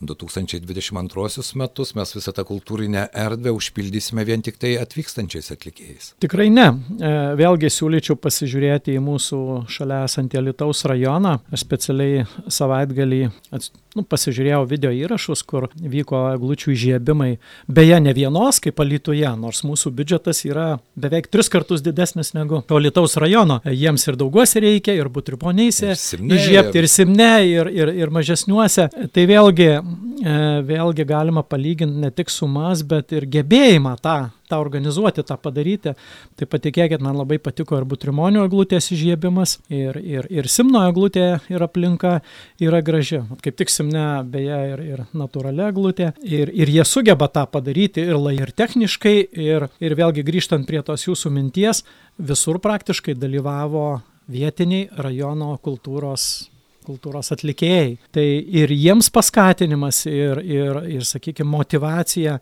2022 0.00 1.54
metus 1.58 1.94
mes 1.98 2.14
visą 2.14 2.32
tą 2.34 2.44
kultūrinę 2.46 3.08
erdvę 3.24 3.52
užpildysime 3.56 4.24
vien 4.28 4.42
tik 4.46 4.60
tai 4.62 4.76
atvykstančiais 4.78 5.50
atlikėjais. 5.54 6.12
Tikrai 6.22 6.48
ne. 6.54 6.68
E, 6.70 7.12
vėlgi 7.38 7.70
siūlyčiau 7.72 8.18
pasižiūrėti 8.22 8.94
į 8.94 9.02
mūsų 9.02 9.40
šalia 9.74 10.04
esantį 10.06 10.44
Lietuvos 10.48 10.84
rajoną. 10.88 11.38
Aš 11.50 11.66
specialiai 11.66 12.24
savaitgalį 12.46 13.24
ats 13.54 13.72
nu, 13.98 14.04
pasižiūrėjau 14.06 14.62
video 14.70 14.92
įrašus, 14.94 15.42
kur 15.48 15.68
vyko 15.74 16.24
eglučių 16.34 16.72
įžiebimai, 16.74 17.30
beje, 17.68 17.98
ne 18.04 18.14
vienos 18.16 18.60
kaip 18.62 18.80
Alitoje, 18.82 19.28
nors 19.40 19.64
mūsų 19.66 19.92
biudžetas 19.98 20.44
yra 20.46 20.68
beveik 20.98 21.28
tris 21.32 21.50
kartus 21.52 21.82
didesnis 21.84 22.32
negu 22.36 22.62
Alitaus 22.78 23.18
rajono. 23.20 23.60
Jiems 23.66 24.06
ir 24.08 24.18
daugiausia 24.20 24.62
reikia, 24.64 24.96
ir 24.98 25.10
butriponėse, 25.12 25.94
įžiebti, 26.18 26.82
ir 26.82 26.90
simne, 26.90 27.32
ir, 27.48 27.72
ir, 27.74 27.92
ir 28.04 28.14
mažesniuose. 28.14 28.88
Tai 29.14 29.28
vėlgi, 29.28 29.70
e, 29.74 30.40
vėlgi 30.68 31.08
galima 31.08 31.44
palyginti 31.46 32.06
ne 32.06 32.12
tik 32.14 32.32
sumas, 32.32 32.84
bet 32.86 33.14
ir 33.16 33.28
gebėjimą 33.28 33.96
tą 34.02 34.18
tą 34.48 34.60
organizuoti, 34.62 35.24
tą 35.26 35.36
padaryti. 35.40 35.94
Tai 36.38 36.48
patikėkit, 36.50 37.02
man 37.04 37.18
labai 37.18 37.38
patiko 37.42 37.78
ir 37.78 37.86
butrimonio 37.88 38.44
eglutės 38.48 38.90
įžiebimas, 38.94 39.58
ir, 39.72 39.98
ir, 40.00 40.28
ir 40.32 40.50
simno 40.50 40.84
eglutė 40.88 41.28
ir 41.52 41.64
aplinka 41.64 42.18
yra 42.64 42.82
graži. 42.84 43.22
Kaip 43.44 43.58
tik 43.60 43.72
simne, 43.72 44.04
beje, 44.28 44.60
ir, 44.72 44.84
ir 44.94 45.04
natūrali 45.16 45.66
eglutė. 45.68 46.12
Ir, 46.24 46.52
ir 46.52 46.74
jie 46.74 46.84
sugeba 46.88 47.30
tą 47.32 47.46
padaryti 47.50 48.04
ir 48.08 48.18
lai 48.18 48.36
ir 48.38 48.52
techniškai, 48.56 49.16
ir, 49.48 49.68
ir 49.80 49.96
vėlgi 49.98 50.26
grįžtant 50.26 50.68
prie 50.68 50.82
tos 50.86 51.06
jūsų 51.08 51.32
minties, 51.34 51.84
visur 52.18 52.60
praktiškai 52.62 53.16
dalyvavo 53.18 53.88
vietiniai 54.28 54.88
rajono 55.00 55.54
kultūros 55.64 56.48
kultūros 56.88 57.32
atlikėjai. 57.34 57.96
Tai 58.14 58.26
ir 58.62 58.72
jiems 58.74 59.10
paskatinimas 59.14 60.02
ir, 60.10 60.42
ir, 60.42 60.80
ir 60.98 61.06
sakykime, 61.06 61.48
motivacija, 61.52 62.38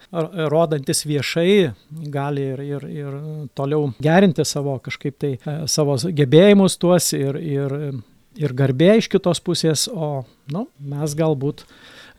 rodantis 0.53 1.05
viešai, 1.09 1.73
gali 2.13 2.51
ir, 2.55 2.65
ir, 2.65 2.91
ir 3.03 3.17
toliau 3.59 3.91
gerinti 4.03 4.47
savo 4.47 4.79
kažkaip 4.85 5.19
tai 5.23 5.33
e, 5.37 5.57
savo 5.71 5.97
gebėjimus 5.97 6.79
tuos 6.83 7.13
ir, 7.17 7.39
ir, 7.41 7.77
ir 8.37 8.57
garbė 8.57 8.97
iš 9.01 9.11
kitos 9.13 9.43
pusės, 9.45 9.87
o 9.93 10.27
nu, 10.53 10.67
mes 10.81 11.17
galbūt, 11.19 11.67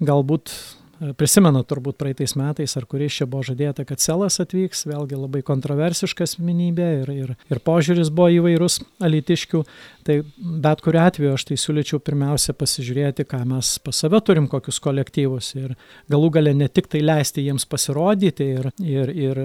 galbūt 0.04 0.54
Prisimenu 0.98 1.60
turbūt 1.62 2.00
praeitais 2.02 2.34
metais, 2.40 2.74
ar 2.80 2.86
kuris 2.90 3.20
čia 3.20 3.28
buvo 3.30 3.44
žadėta, 3.46 3.84
kad 3.86 4.02
Selas 4.02 4.40
atvyks, 4.42 4.88
vėlgi 4.90 5.20
labai 5.20 5.44
kontroversiška 5.46 6.26
asmenybė 6.26 6.88
ir, 7.04 7.12
ir, 7.14 7.34
ir 7.54 7.62
požiūris 7.62 8.10
buvo 8.10 8.32
įvairus 8.34 8.80
alitiškių, 9.06 9.62
tai 10.08 10.18
bet 10.38 10.82
kuriu 10.86 11.02
atveju 11.04 11.34
aš 11.36 11.48
tai 11.50 11.58
siūlyčiau 11.60 12.00
pirmiausia 12.04 12.56
pasižiūrėti, 12.58 13.26
ką 13.28 13.42
mes 13.50 13.74
pas 13.84 14.02
save 14.04 14.22
turim, 14.26 14.48
kokius 14.52 14.80
kolektyvus 14.84 15.52
ir 15.60 15.76
galų 16.12 16.32
gale 16.38 16.54
ne 16.56 16.70
tik 16.72 16.90
tai 16.92 17.02
leisti 17.04 17.44
jiems 17.46 17.68
pasirodyti 17.70 18.48
ir, 18.58 18.70
ir, 18.84 19.12
ir 19.12 19.42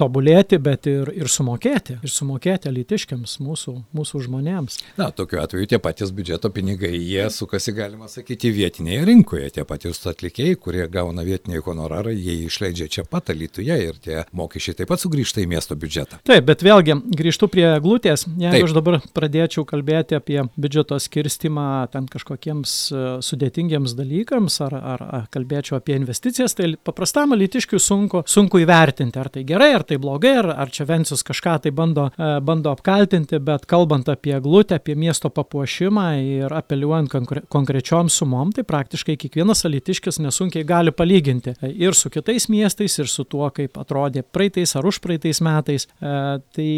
tobulėti, 0.00 0.58
bet 0.62 0.88
ir, 0.90 1.10
ir 1.16 1.30
sumokėti, 1.32 1.98
ir 2.04 2.12
sumokėti 2.12 2.70
alitiškiams, 2.70 3.38
mūsų, 3.44 3.76
mūsų 3.96 4.22
žmonėms. 4.26 4.78
Na, 5.00 5.08
tokiu 5.14 5.40
atveju 5.42 5.70
tie 5.70 5.80
patys 5.82 6.12
biudžeto 6.14 6.50
pinigai, 6.54 6.92
jie 6.96 7.28
sukasi, 7.32 7.74
galima 7.76 8.10
sakyti, 8.12 8.52
vietinėje 8.54 9.06
rinkoje, 9.08 9.50
tie 9.56 9.66
patys 9.68 10.02
atlikėjai, 10.10 10.58
kurie 10.60 10.86
gauna 10.92 11.24
vietiniai 11.26 11.64
honorarą, 11.64 12.12
jie 12.14 12.38
išleidžia 12.46 12.90
čia 12.92 13.06
pat 13.08 13.32
Alytuje 13.32 13.76
ir 13.88 13.96
tie 14.02 14.22
mokesčiai 14.36 14.80
taip 14.80 14.90
pat 14.92 15.02
sugrįžta 15.02 15.42
į 15.42 15.48
miesto 15.50 15.76
biudžetą. 15.78 16.20
Taip, 16.26 16.46
bet 16.48 16.62
vėlgi 16.64 16.98
grįžtu 17.16 17.48
prie 17.52 17.66
glūtės. 17.82 18.26
Jeigu 18.36 18.54
taip. 18.54 18.68
aš 18.68 18.76
dabar 18.76 19.00
pradėčiau 19.16 19.66
kalbėti 19.68 19.85
apie 19.94 20.42
biudžeto 20.56 20.98
skirstimą 21.00 21.86
ten 21.92 22.08
kažkokiems 22.10 22.74
e, 22.90 23.04
sudėtingiems 23.24 23.94
dalykams 23.98 24.58
ar, 24.66 24.74
ar, 24.76 25.04
ar 25.20 25.26
kalbėčiau 25.32 25.78
apie 25.78 25.96
investicijas, 25.98 26.56
tai 26.58 26.72
paprastam 26.76 27.34
alytiškiui 27.36 27.80
sunku, 27.82 28.22
sunku 28.26 28.60
įvertinti, 28.62 29.20
ar 29.20 29.30
tai 29.32 29.44
gerai, 29.48 29.72
ar 29.78 29.86
tai 29.86 30.00
blogai, 30.02 30.36
ar, 30.42 30.50
ar 30.66 30.72
čia 30.74 30.86
Vencius 30.88 31.24
kažką 31.26 31.58
tai 31.66 31.74
bando, 31.76 32.08
e, 32.16 32.30
bando 32.46 32.72
apkaltinti, 32.74 33.40
bet 33.42 33.66
kalbant 33.70 34.08
apie 34.12 34.36
glūtę, 34.42 34.80
apie 34.80 34.96
miesto 34.98 35.30
papuošimą 35.30 36.06
ir 36.22 36.56
apeliuojant 36.56 37.12
konkre 37.12 37.44
konkrečiom 37.52 38.10
sumom, 38.12 38.52
tai 38.54 38.64
praktiškai 38.66 39.16
kiekvienas 39.20 39.64
alytiškis 39.68 40.20
nesunkiai 40.22 40.64
gali 40.66 40.92
palyginti 40.94 41.56
ir 41.72 41.96
su 41.96 42.10
kitais 42.12 42.48
miestais, 42.52 42.98
ir 42.98 43.10
su 43.10 43.24
tuo, 43.28 43.48
kaip 43.54 43.78
atrodė 43.80 44.22
praeitais 44.22 44.74
ar 44.78 44.86
užpraeitais 44.88 45.40
metais. 45.44 45.86
Tai 46.00 46.68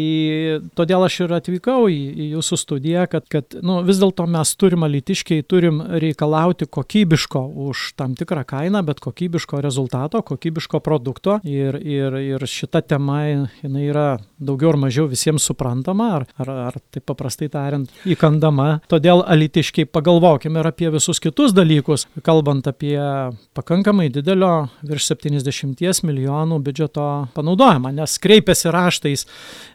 todėl 0.77 1.05
aš 1.05 1.19
ir 1.25 1.35
atvykau 1.39 1.87
į, 1.91 1.99
į 2.09 2.29
jūsų 2.35 2.59
studiją, 2.63 2.98
kad, 3.07 3.27
kad 3.31 3.55
nu, 3.65 3.79
vis 3.87 3.99
dėlto 4.01 4.25
mes 4.29 4.51
turim 4.59 4.83
alitiškiai, 4.87 5.45
turim 5.47 5.81
reikalauti 6.01 6.67
kokybiško 6.69 7.41
už 7.69 7.93
tam 7.99 8.15
tikrą 8.19 8.43
kainą, 8.47 8.81
bet 8.85 8.99
kokybiško 9.03 9.61
rezultato, 9.63 10.21
kokybiško 10.25 10.81
produkto. 10.83 11.39
Ir, 11.47 11.77
ir, 11.79 12.17
ir 12.35 12.45
šita 12.49 12.81
tema, 12.83 13.21
jinai 13.63 13.85
yra 13.87 14.07
daugiau 14.39 14.73
ar 14.73 14.79
mažiau 14.85 15.07
visiems 15.11 15.45
suprantama, 15.49 16.09
ar, 16.19 16.27
ar, 16.41 16.51
ar 16.69 16.79
taip 16.91 17.05
paprastai 17.09 17.49
tariant, 17.53 17.89
įkandama. 18.09 18.81
Todėl 18.91 19.23
alitiškiai 19.23 19.87
pagalvokime 19.89 20.61
ir 20.61 20.71
apie 20.71 20.89
visus 20.93 21.21
kitus 21.23 21.55
dalykus, 21.55 22.07
kalbant 22.25 22.67
apie 22.69 22.97
pakankamai 23.57 24.09
didelio 24.13 24.69
virš 24.85 25.11
70 25.13 26.03
milijonų 26.07 26.59
biudžeto 26.63 27.07
panaudojimą, 27.35 27.93
nes 27.95 28.17
kreipiasi 28.21 28.73
raštais 28.73 29.25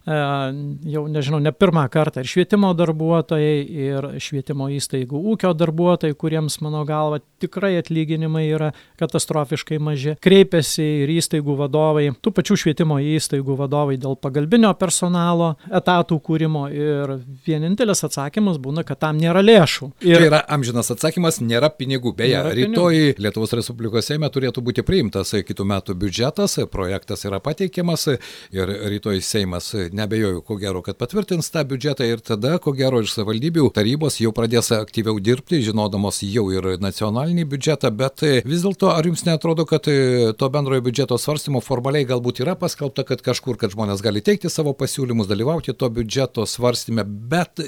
jau 0.04 1.04
nežinau, 1.08 1.40
ne 1.40 1.52
pirmą 1.52 1.86
kartą 1.92 2.20
ir 2.20 2.28
švietimo 2.28 2.74
darbuotojai, 2.76 3.60
ir 3.64 4.08
švietimo 4.20 4.68
įstaigų 4.74 5.20
ūkio 5.32 5.54
darbuotojai, 5.56 6.16
kuriems 6.18 6.58
mano 6.64 6.82
galva 6.88 7.22
tikrai 7.40 7.78
atlyginimai 7.80 8.44
yra 8.50 8.70
katastrofiškai 9.00 9.78
maži, 9.82 10.16
kreipiasi 10.24 10.84
ir 11.04 11.12
įstaigų 11.16 11.56
vadovai, 11.62 12.10
tų 12.20 12.34
pačių 12.36 12.58
švietimo 12.64 12.98
įstaigų 13.16 13.56
vadovai 13.58 13.96
dėl 14.00 14.18
pagalbinio 14.20 14.74
personalo, 14.80 15.54
etatų 15.72 16.20
kūrimo 16.24 16.66
ir 16.72 17.16
vienintelis 17.46 18.04
atsakymas 18.04 18.60
būna, 18.60 18.84
kad 18.84 19.00
tam 19.06 19.20
nėra 19.22 19.40
lėšų. 19.44 19.90
Ir 20.04 20.20
tai 20.20 20.28
yra 20.28 20.42
amžinas 20.52 20.92
atsakymas, 20.92 21.40
nėra 21.40 21.72
pinigų. 21.72 22.12
Beje, 22.18 22.36
nėra 22.36 22.52
rytoj 22.56 23.00
pinigų. 23.00 23.24
Lietuvos 23.24 23.56
Respublikos 23.56 24.12
Seime 24.12 24.28
turėtų 24.28 24.62
būti 24.64 24.84
priimtas 24.86 25.32
kitų 25.48 25.64
metų 25.72 25.96
biudžetas, 25.98 26.58
projektas 26.72 27.24
yra 27.24 27.40
pateikiamas 27.44 28.06
ir 28.54 28.76
rytoj 28.92 29.24
Seimas 29.24 29.72
nebejoju, 29.94 30.42
ko 30.46 30.56
gero, 30.60 30.82
kad 30.84 30.98
patvirtins 31.00 31.50
tą 31.54 31.64
biudžetą 31.68 32.06
ir 32.08 32.22
tada, 32.24 32.56
ko 32.62 32.74
gero, 32.76 33.00
iš 33.04 33.14
savivaldybių 33.14 33.68
tarybos 33.74 34.18
jau 34.22 34.32
pradės 34.34 34.72
aktyviau 34.74 35.20
dirbti, 35.22 35.62
žinodamos 35.64 36.20
jau 36.26 36.46
ir 36.54 36.74
nacionalinį 36.82 37.46
biudžetą, 37.52 37.90
bet 37.94 38.24
vis 38.44 38.64
dėlto 38.64 38.90
ar 38.92 39.06
jums 39.06 39.24
netrodo, 39.28 39.66
kad 39.68 39.86
to 39.86 40.50
bendrojo 40.54 40.84
biudžeto 40.84 41.18
svarstymo 41.20 41.62
formaliai 41.64 42.08
galbūt 42.08 42.42
yra 42.44 42.56
paskelbta, 42.58 43.06
kad 43.08 43.22
kažkur, 43.24 43.58
kad 43.60 43.74
žmonės 43.74 44.02
gali 44.04 44.22
teikti 44.24 44.50
savo 44.52 44.74
pasiūlymus, 44.78 45.30
dalyvauti 45.30 45.76
to 45.78 45.90
biudžeto 45.94 46.46
svarstyme, 46.48 47.04
bet 47.04 47.62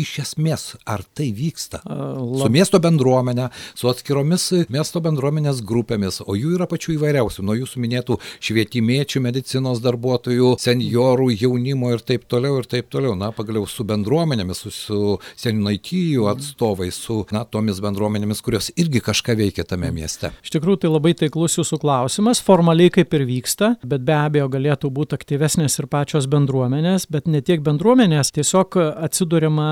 iš 0.00 0.16
esmės, 0.24 0.74
ar 0.88 1.04
tai 1.16 1.30
vyksta? 1.36 1.82
Lab... 1.86 2.44
Su 2.44 2.50
miesto 2.52 2.80
bendruomenė, 2.82 3.50
su 3.78 3.90
atskiromis 3.90 4.50
miesto 4.72 5.02
bendruomenės 5.04 5.62
grupėmis, 5.66 6.20
o 6.26 6.36
jų 6.38 6.54
yra 6.58 6.68
pačių 6.70 6.94
įvairiausių, 6.96 7.44
nuo 7.46 7.56
jūsų 7.58 7.82
minėtų 7.84 8.18
švietimiečių, 8.44 9.22
medicinos 9.24 9.82
darbuotojų, 9.84 10.54
seniorų, 10.60 11.30
jaunimo 11.70 11.92
ir 11.94 12.02
taip 12.02 12.26
toliau 12.28 12.58
ir 12.58 12.66
taip 12.68 12.90
toliau. 12.90 13.14
Na, 13.18 13.30
pagaliau 13.32 13.66
su 13.68 13.84
bendruomenėmis, 13.84 14.62
su, 14.64 14.70
su 14.70 15.18
seninaitijų 15.38 16.28
atstovais, 16.30 16.94
su, 16.94 17.24
na, 17.32 17.44
tomis 17.44 17.80
bendruomenėmis, 17.80 18.42
kurios 18.42 18.70
irgi 18.76 19.00
kažką 19.00 19.36
veikia 19.38 19.64
tame 19.64 19.90
mieste. 19.92 20.32
Iš 20.44 20.54
tikrųjų, 20.54 20.82
tai 20.82 20.90
labai 20.90 21.14
taiklus 21.14 21.58
jūsų 21.58 21.80
klausimas, 21.80 22.42
formaliai 22.42 22.90
kaip 22.90 23.14
ir 23.14 23.26
vyksta, 23.28 23.74
bet 23.84 24.04
be 24.06 24.16
abejo 24.16 24.48
galėtų 24.50 24.90
būti 24.90 25.16
aktyvesnės 25.18 25.78
ir 25.80 25.88
pačios 25.90 26.28
bendruomenės, 26.30 27.08
bet 27.10 27.28
ne 27.30 27.42
tiek 27.42 27.62
bendruomenės, 27.64 28.32
tiesiog 28.36 28.78
atsidūrima 28.80 29.70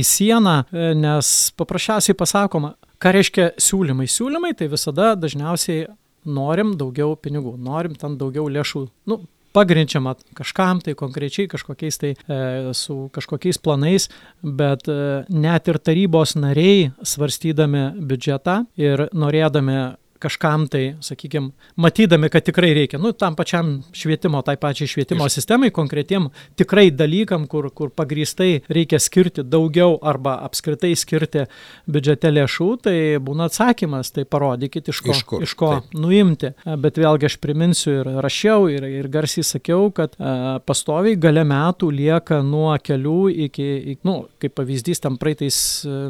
į 0.00 0.04
sieną, 0.06 0.56
nes 1.00 1.34
paprasčiausiai 1.58 2.16
pasakoma, 2.18 2.74
ką 3.00 3.16
reiškia 3.16 3.50
siūlymai. 3.60 4.08
Siūlymai 4.10 4.54
tai 4.56 4.70
visada 4.72 5.14
dažniausiai 5.18 5.88
norim 6.28 6.74
daugiau 6.76 7.14
pinigų, 7.16 7.54
norim 7.56 7.94
ten 7.96 8.18
daugiau 8.20 8.48
lėšų. 8.52 8.86
Nu, 9.08 9.22
pagrinčiama 9.52 10.14
kažkam 10.38 10.80
tai 10.84 10.94
konkrečiai 10.98 11.48
kažkokiais 11.50 11.98
tai 12.00 12.12
e, 12.14 12.40
su 12.76 13.08
kažkokiais 13.14 13.58
planais, 13.62 14.08
bet 14.42 14.88
e, 14.88 15.24
net 15.28 15.68
ir 15.68 15.80
tarybos 15.82 16.36
nariai 16.38 16.90
svarstydami 17.02 17.84
biudžetą 18.00 18.60
ir 18.80 19.08
norėdami 19.12 19.80
kažkam 20.20 20.66
tai, 20.70 20.94
sakykime, 21.04 21.50
matydami, 21.80 22.30
kad 22.32 22.44
tikrai 22.46 22.72
reikia, 22.76 23.00
nu, 23.02 23.12
tam 23.16 23.36
pačiam 23.38 23.80
švietimo, 23.96 24.42
tai 24.46 24.56
pačiai 24.60 24.90
švietimo 24.90 25.26
Iš... 25.26 25.38
sistemai, 25.38 25.70
konkretiem 25.74 26.28
tikrai 26.60 26.90
dalykam, 26.94 27.46
kur, 27.50 27.70
kur 27.74 27.90
pagrįstai 27.96 28.66
reikia 28.70 29.00
skirti 29.02 29.44
daugiau 29.46 29.96
arba 30.06 30.36
apskritai 30.46 30.92
skirti 30.98 31.46
biudžete 31.90 32.30
lėšų, 32.32 32.68
tai 32.86 32.96
būna 33.24 33.48
atsakymas, 33.50 34.12
tai 34.14 34.26
parodykit, 34.28 34.92
iš 34.92 35.02
ko, 35.04 35.16
iš, 35.16 35.24
kur, 35.32 35.46
iš 35.46 35.56
ko 35.58 35.72
taip. 35.78 35.96
nuimti. 35.98 36.52
Bet 36.84 37.00
vėlgi 37.00 37.30
aš 37.30 37.38
priminsiu 37.42 37.96
ir 38.02 38.12
rašiau, 38.22 38.68
ir, 38.72 38.86
ir 39.00 39.10
garsiai 39.12 39.46
sakiau, 39.46 39.88
kad 39.96 40.14
a, 40.20 40.60
pastoviai 40.66 41.18
gale 41.20 41.44
metų 41.48 41.90
lieka 41.96 42.40
nuo 42.46 42.70
kelių 42.78 43.18
iki, 43.48 43.68
iki 43.94 44.08
nu, 44.08 44.18
kaip 44.42 44.56
pavyzdys, 44.60 45.02
tam 45.02 45.18
praeitais 45.20 45.60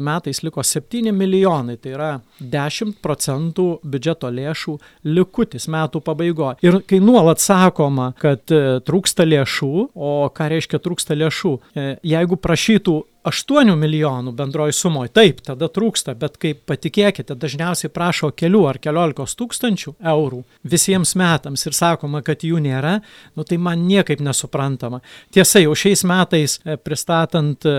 metais 0.03 0.43
liko 0.45 0.63
7 0.65 1.11
milijonai, 1.15 1.77
tai 1.81 1.95
yra 1.95 2.11
10 2.41 2.99
procentų 3.01 3.67
biudžeto 3.81 4.00
biudžeto 4.01 4.31
lėšų 4.33 4.77
likutis 5.05 5.67
metų 5.69 6.01
pabaigoje. 6.01 6.57
Ir 6.65 6.81
kai 6.87 6.99
nuolat 6.99 7.39
sakoma, 7.39 8.11
kad 8.19 8.41
e, 8.51 8.81
trūksta 8.81 9.25
lėšų, 9.27 9.91
o 9.93 10.11
ką 10.33 10.49
reiškia 10.55 10.81
trūksta 10.81 11.17
lėšų, 11.17 11.53
e, 11.75 11.87
jeigu 12.03 12.37
prašytų 12.41 12.97
8 13.23 13.75
milijonų 13.77 14.31
bendroji 14.33 14.73
sumoje, 14.73 15.11
taip, 15.13 15.41
tada 15.45 15.67
trūksta, 15.69 16.15
bet 16.17 16.39
kaip 16.41 16.63
patikėkite, 16.69 17.35
dažniausiai 17.37 17.91
prašo 17.93 18.31
kelių 18.33 18.63
ar 18.71 18.79
keliolikos 18.81 19.35
tūkstančių 19.37 19.93
eurų 20.13 20.41
visiems 20.65 21.13
metams 21.19 21.67
ir 21.67 21.77
sakoma, 21.77 22.23
kad 22.25 22.41
jų 22.45 22.61
nėra, 22.65 22.95
nu 23.37 23.45
tai 23.45 23.59
man 23.61 23.85
niekaip 23.85 24.23
nesuprantama. 24.25 25.03
Tiesa, 25.33 25.61
jau 25.61 25.75
šiais 25.77 26.01
metais 26.09 26.57
e, 26.65 26.79
pristatant 26.81 27.69
e, 27.69 27.77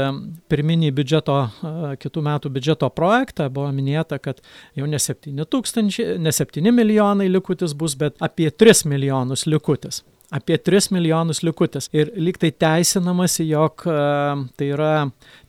pirminį 0.52 0.92
biudžeto, 0.94 1.40
e, 1.42 1.74
kitų 2.02 2.24
metų 2.28 2.55
biudžeto 2.55 2.92
projektą, 2.94 3.50
buvo 3.50 3.72
minėta, 3.74 4.20
kad 4.22 4.44
jau 4.78 4.87
ne 4.87 5.02
7, 5.02 5.42
tūkstančiai, 5.42 6.20
ne 6.22 6.31
7 6.31 6.70
milijonai 6.70 7.26
likutis 7.33 7.74
bus, 7.74 7.98
bet 7.98 8.22
apie 8.22 8.50
3 8.55 8.87
milijonus 8.94 9.48
likutis 9.50 10.05
apie 10.33 10.59
3 10.59 10.92
milijonus 10.95 11.42
likutis. 11.45 11.90
Ir 11.92 12.12
lyg 12.16 12.40
tai 12.40 12.53
teisinamasi, 12.64 13.47
jog 13.51 13.85
uh, 13.88 14.45
tai 14.57 14.73
yra 14.73 14.92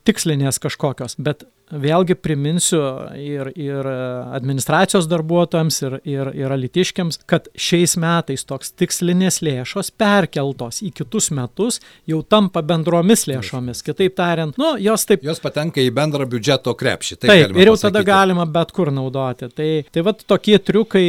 tikslinės 0.07 0.59
kažkokios, 0.63 1.17
bet 1.23 1.45
vėlgi 1.71 2.15
priminsiu 2.19 2.81
ir, 3.17 3.49
ir 3.59 3.87
administracijos 4.35 5.07
darbuotojams, 5.09 5.79
ir, 5.85 5.95
ir, 6.07 6.29
ir 6.37 6.53
alitiškiams, 6.53 7.21
kad 7.29 7.47
šiais 7.55 7.95
metais 8.01 8.45
toks 8.47 8.73
tikslinės 8.77 9.41
lėšos 9.45 9.91
perkeltos 9.97 10.81
į 10.85 10.91
kitus 10.99 11.31
metus 11.33 11.79
jau 12.09 12.21
tampa 12.23 12.63
bendromis 12.65 13.25
lėšomis. 13.29 13.83
Kitaip 13.85 14.15
tariant, 14.17 14.57
nu, 14.59 14.73
jos 14.81 15.07
taip. 15.09 15.23
Jos 15.25 15.41
patenka 15.43 15.81
į 15.81 15.91
bendrą 15.95 16.27
biudžeto 16.29 16.75
krepšį. 16.77 17.19
Taip, 17.23 17.31
taip 17.31 17.57
ir 17.57 17.71
jau 17.71 17.75
pasakyti. 17.77 17.89
tada 17.89 18.05
galima 18.07 18.45
bet 18.45 18.73
kur 18.75 18.91
naudoti. 18.93 19.49
Tai, 19.53 19.69
tai 19.93 20.05
vad 20.05 20.21
tokie 20.29 20.59
triukai, 20.59 21.05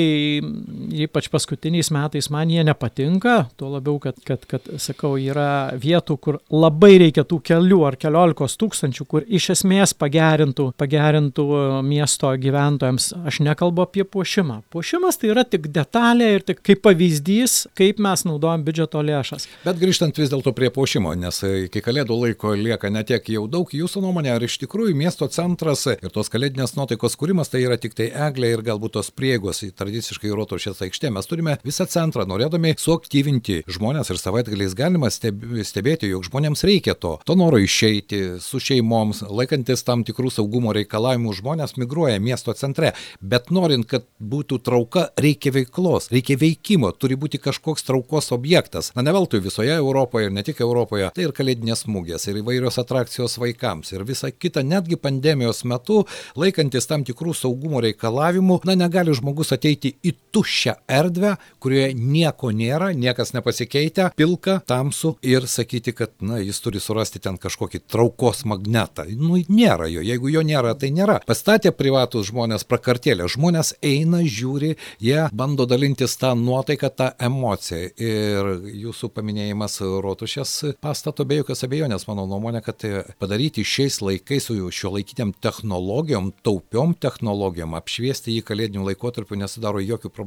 ypač 1.05 1.29
paskutiniais 1.33 1.93
metais, 1.95 2.31
man 2.33 2.53
jie 2.53 2.65
nepatinka, 2.67 3.37
tuo 3.61 3.75
labiau, 3.75 3.99
kad, 4.03 4.19
kad, 4.27 4.47
kad, 4.49 4.73
sakau, 4.83 5.15
yra 5.21 5.75
vietų, 5.81 6.19
kur 6.21 6.41
labai 6.55 6.95
reikia 7.05 7.27
tų 7.29 7.41
kelių 7.45 7.83
ar 7.91 7.99
keliolikos 8.01 8.57
tūkstančių, 8.61 9.09
kur 9.11 9.29
iš 9.29 9.51
esmės 9.59 9.95
pagerinti 9.99 10.54
pagerintų, 10.55 11.35
pagerintų 11.35 11.83
miesto 11.85 12.31
gyventojams. 12.39 13.13
Aš 13.27 13.41
nekalbu 13.45 13.85
apie 13.85 14.05
puošimą. 14.05 14.63
Puošimas 14.71 15.19
tai 15.19 15.31
yra 15.33 15.45
tik 15.45 15.69
detalė 15.73 16.35
ir 16.37 16.45
tik 16.47 16.63
kaip 16.65 16.83
pavyzdys, 16.85 17.69
kaip 17.75 17.99
mes 17.99 18.25
naudojam 18.25 18.65
biudžeto 18.65 19.03
lėšas. 19.03 19.49
Bet 19.65 19.79
grįžtant 19.81 20.17
vis 20.19 20.31
dėlto 20.31 20.53
prie 20.55 20.71
puošimo, 20.71 21.15
nes 21.15 21.43
iki 21.67 21.83
kalėdų 21.85 22.19
laiko 22.21 22.55
lieka 22.55 22.91
netiek 22.91 23.29
jau 23.29 23.47
daug 23.51 23.69
jūsų 23.69 24.03
nuomonė, 24.05 24.35
ar 24.35 24.45
iš 24.45 24.59
tikrųjų 24.65 24.95
miesto 24.97 25.29
centras 25.29 25.87
ir 25.87 26.11
tos 26.13 26.31
kalėdinės 26.33 26.77
nuotaikos 26.79 27.17
kūrimas 27.19 27.51
tai 27.53 27.65
yra 27.65 27.79
tik 27.81 27.97
tai 27.97 28.11
eglė 28.11 28.55
ir 28.55 28.65
galbūt 28.67 28.97
tos 28.99 29.11
priegos 29.11 29.63
į 29.67 29.73
tradiciškai 29.77 30.33
rotušės 30.35 30.83
aikštė. 30.87 31.13
Mes 31.15 31.31
turime 31.31 31.59
visą 31.65 31.87
centrą, 31.91 32.27
norėdami 32.29 32.75
suaktyvinti 32.81 33.63
žmonės 33.71 34.13
ir 34.13 34.21
savaitgaliais 34.21 34.77
galima 34.79 35.11
stebėti, 35.11 36.11
jog 36.13 36.27
žmonėms 36.29 36.65
reikia 36.67 36.95
to, 36.99 37.17
to 37.27 37.37
noro 37.39 37.61
išeiti 37.63 38.39
su 38.43 38.61
šeimoms, 38.63 39.25
laikantis 39.29 39.85
tam 39.87 40.05
tikrų 40.07 40.31
saugumo 40.35 40.75
reikalavimų 40.75 41.35
žmonės 41.39 41.77
migruoja 41.81 42.21
miesto 42.23 42.55
centre, 42.59 42.93
bet 43.21 43.51
norint, 43.55 43.87
kad 43.91 44.07
būtų 44.19 44.61
trauka, 44.67 45.07
reikia 45.21 45.55
veiklos, 45.55 46.11
reikia 46.15 46.37
veikimo, 46.41 46.91
turi 46.93 47.19
būti 47.21 47.41
kažkoks 47.43 47.87
traukos 47.87 48.33
objektas. 48.35 48.91
Na 48.97 49.05
ne 49.07 49.15
veltui 49.15 49.43
visoje 49.45 49.75
Europoje 49.77 50.29
ir 50.29 50.35
ne 50.35 50.45
tik 50.47 50.63
Europoje, 50.65 51.11
tai 51.15 51.29
ir 51.29 51.35
kalėdinės 51.37 51.85
smūgės, 51.87 52.29
ir 52.29 52.43
įvairios 52.43 52.81
atrakcijos 52.83 53.39
vaikams, 53.43 53.95
ir 53.95 54.05
visa 54.09 54.33
kita, 54.33 54.65
netgi 54.67 54.99
pandemijos 55.01 55.65
metu, 55.69 56.03
laikantis 56.41 56.91
tam 56.91 57.07
tikrų 57.07 57.37
saugumo 57.39 57.83
reikalavimų, 57.85 58.61
na 58.69 58.79
negali 58.87 59.15
žmogus 59.15 59.55
ateiti 59.55 59.95
į 60.03 60.17
tuščią 60.35 60.75
erdvę, 60.91 61.35
kurioje 61.63 61.95
nieko 61.99 62.51
nėra, 62.55 62.93
niekas 62.97 63.35
nepasikeitę, 63.37 64.11
pilka, 64.19 64.61
tamsu 64.69 65.15
ir 65.25 65.49
sakyti, 65.51 65.95
kad, 65.97 66.15
na, 66.25 66.41
jis 66.43 66.61
turi 66.65 66.83
surasti 66.83 67.23
ten 67.23 67.39
kažkokį 67.41 67.85
traukos 67.91 68.45
magnetą. 68.49 69.07
Nu, 69.19 69.39
nėra 69.49 69.89
jo. 69.91 70.05
Jeigu 70.05 70.33
jo 70.33 70.45
nėra, 70.47 70.75
tai 70.79 70.91
nėra. 70.95 71.21
Pastatė 71.27 71.73
privatus 71.77 72.31
žmonės 72.31 72.67
prakartėlę, 72.69 73.29
žmonės 73.31 73.75
eina, 73.85 74.23
žiūri, 74.25 74.75
jie 75.03 75.27
bando 75.33 75.67
dalintis 75.71 76.17
tą 76.21 76.35
nuotaiką, 76.39 76.91
tą 76.95 77.11
emociją. 77.29 77.91
Ir 78.01 78.51
jūsų 78.85 79.11
paminėjimas 79.15 79.79
rotušės 80.05 80.53
pastato 80.85 81.27
be 81.29 81.41
jokios 81.41 81.65
abejonės, 81.67 82.07
mano 82.11 82.27
nuomonė, 82.31 82.63
kad 82.65 82.85
padaryti 83.21 83.65
šiais 83.67 84.01
laikais 84.05 84.45
su 84.45 84.71
šio 84.71 84.95
laikiniam 84.95 85.33
technologijom, 85.45 86.33
taupiom 86.45 86.95
technologijom, 87.01 87.75
apšviesti 87.79 88.35
jį 88.37 88.45
kalėdiniu 88.49 88.85
laikotarpiu 88.89 89.39
nesidaro 89.41 89.83
jokių 89.83 90.11
problemų. 90.11 90.24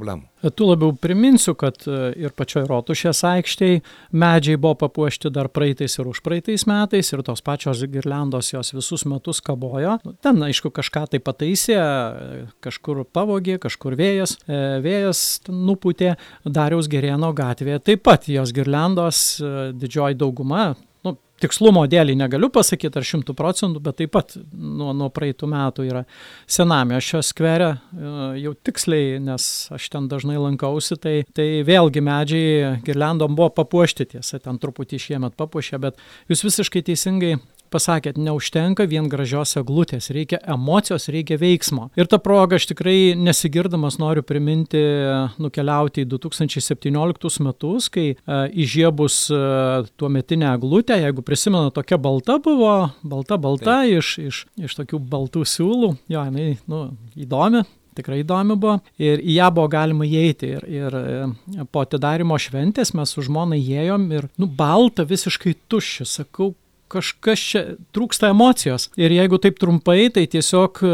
Tu 0.53 0.65
labiau 0.67 0.93
priminsiu, 0.93 1.55
kad 1.57 1.81
e, 1.89 2.11
ir 2.21 2.33
pačioje 2.37 2.67
rotušės 2.69 3.23
aikštėje 3.25 3.81
medžiai 4.13 4.59
buvo 4.61 4.75
papuošti 4.83 5.31
dar 5.33 5.49
praeitais 5.49 5.97
ir 5.97 6.09
užpraeitais 6.11 6.67
metais 6.69 7.09
ir 7.13 7.23
tos 7.25 7.41
pačios 7.45 7.81
girliandos 7.89 8.53
jos 8.53 8.73
visus 8.75 9.05
metus 9.09 9.41
kabojo. 9.41 9.97
Ten, 10.23 10.41
aišku, 10.45 10.71
kažką 10.75 11.07
tai 11.13 11.21
pataisė, 11.23 11.77
kažkur 12.63 13.03
pavogė, 13.09 13.57
kažkur 13.63 13.97
vėjas, 13.97 14.37
e, 14.45 14.61
vėjas 14.85 15.23
nuputė, 15.49 16.15
Dariaus 16.45 16.89
Gerėno 16.91 17.33
gatvėje 17.35 17.81
taip 17.91 18.05
pat 18.07 18.29
jos 18.31 18.53
girliandos 18.55 19.23
e, 19.41 19.55
didžioji 19.73 20.21
dauguma, 20.21 20.69
nu, 20.77 20.86
tikslumo 21.43 21.83
dėlį 21.89 22.15
negaliu 22.19 22.49
pasakyti 22.53 22.99
ar 22.99 23.07
šimtų 23.07 23.35
procentų, 23.37 23.81
bet 23.83 23.99
taip 24.01 24.13
pat 24.15 24.35
nuo, 24.51 24.93
nuo 24.97 25.09
praeitų 25.13 25.49
metų 25.51 25.87
yra 25.87 26.03
senamiešio 26.49 27.21
skvere, 27.25 27.69
e, 27.77 28.13
jau 28.43 28.53
tiksliai, 28.67 29.17
nes 29.23 29.49
aš 29.73 29.89
ten 29.93 30.09
dažnai 30.11 30.39
lankausi, 30.41 30.97
tai, 31.01 31.17
tai 31.37 31.47
vėlgi 31.67 32.03
medžiai 32.05 32.73
girliandom 32.87 33.37
buvo 33.37 33.51
papuošti 33.61 34.09
tiesa, 34.15 34.41
ten 34.43 34.59
truputį 34.61 35.01
šiemet 35.07 35.37
papuošė, 35.39 35.81
bet 35.83 36.01
jūs 36.31 36.45
visiškai 36.47 36.85
teisingai 36.89 37.37
pasakėt, 37.71 38.17
neužtenka 38.21 38.87
vien 38.89 39.07
gražios 39.11 39.55
eglutės, 39.59 40.09
reikia 40.13 40.39
emocijos, 40.53 41.07
reikia 41.13 41.39
veiksmo. 41.41 41.89
Ir 41.99 42.09
tą 42.11 42.19
progą 42.23 42.59
aš 42.59 42.69
tikrai 42.71 43.15
nesigirdamas 43.19 43.99
noriu 44.01 44.23
priminti 44.27 44.81
nukeliauti 45.41 46.05
į 46.05 46.09
2017 46.15 47.43
metus, 47.45 47.89
kai 47.93 48.07
uh, 48.15 48.45
įžiebus 48.51 49.19
uh, 49.33 49.87
tuo 49.99 50.11
metinę 50.13 50.51
eglutę, 50.53 50.99
jeigu 51.01 51.25
prisimena, 51.25 51.71
tokia 51.75 51.99
balta 52.01 52.37
buvo, 52.43 52.75
balta 53.03 53.39
balta 53.41 53.81
Taip. 53.83 53.97
iš, 53.99 54.13
iš, 54.21 54.43
iš 54.69 54.77
tokių 54.81 55.01
baltų 55.11 55.45
siūlų, 55.47 55.91
jo, 56.11 56.23
jinai, 56.29 56.53
nu, 56.69 56.85
įdomi, 57.17 57.63
tikrai 57.97 58.21
įdomi 58.21 58.57
buvo 58.59 58.77
ir 59.01 59.21
į 59.21 59.39
ją 59.39 59.49
buvo 59.55 59.71
galima 59.73 60.07
įeiti 60.07 60.51
ir, 60.57 60.67
ir 60.69 60.97
e, 60.99 61.65
po 61.71 61.83
atidarimo 61.85 62.37
šventės 62.41 62.93
mes 62.97 63.13
su 63.13 63.25
žmona 63.25 63.57
įėjom 63.59 64.07
ir, 64.17 64.29
nu, 64.37 64.49
balta 64.59 65.05
visiškai 65.07 65.55
tuščia, 65.71 66.07
sakau, 66.17 66.53
kažkas 66.91 67.43
čia 67.43 67.63
trūksta 67.95 68.31
emocijos. 68.33 68.87
Ir 68.99 69.13
jeigu 69.15 69.39
taip 69.41 69.59
trumpai, 69.61 70.07
tai 70.13 70.25
tiesiog 70.31 70.81
e, 70.85 70.91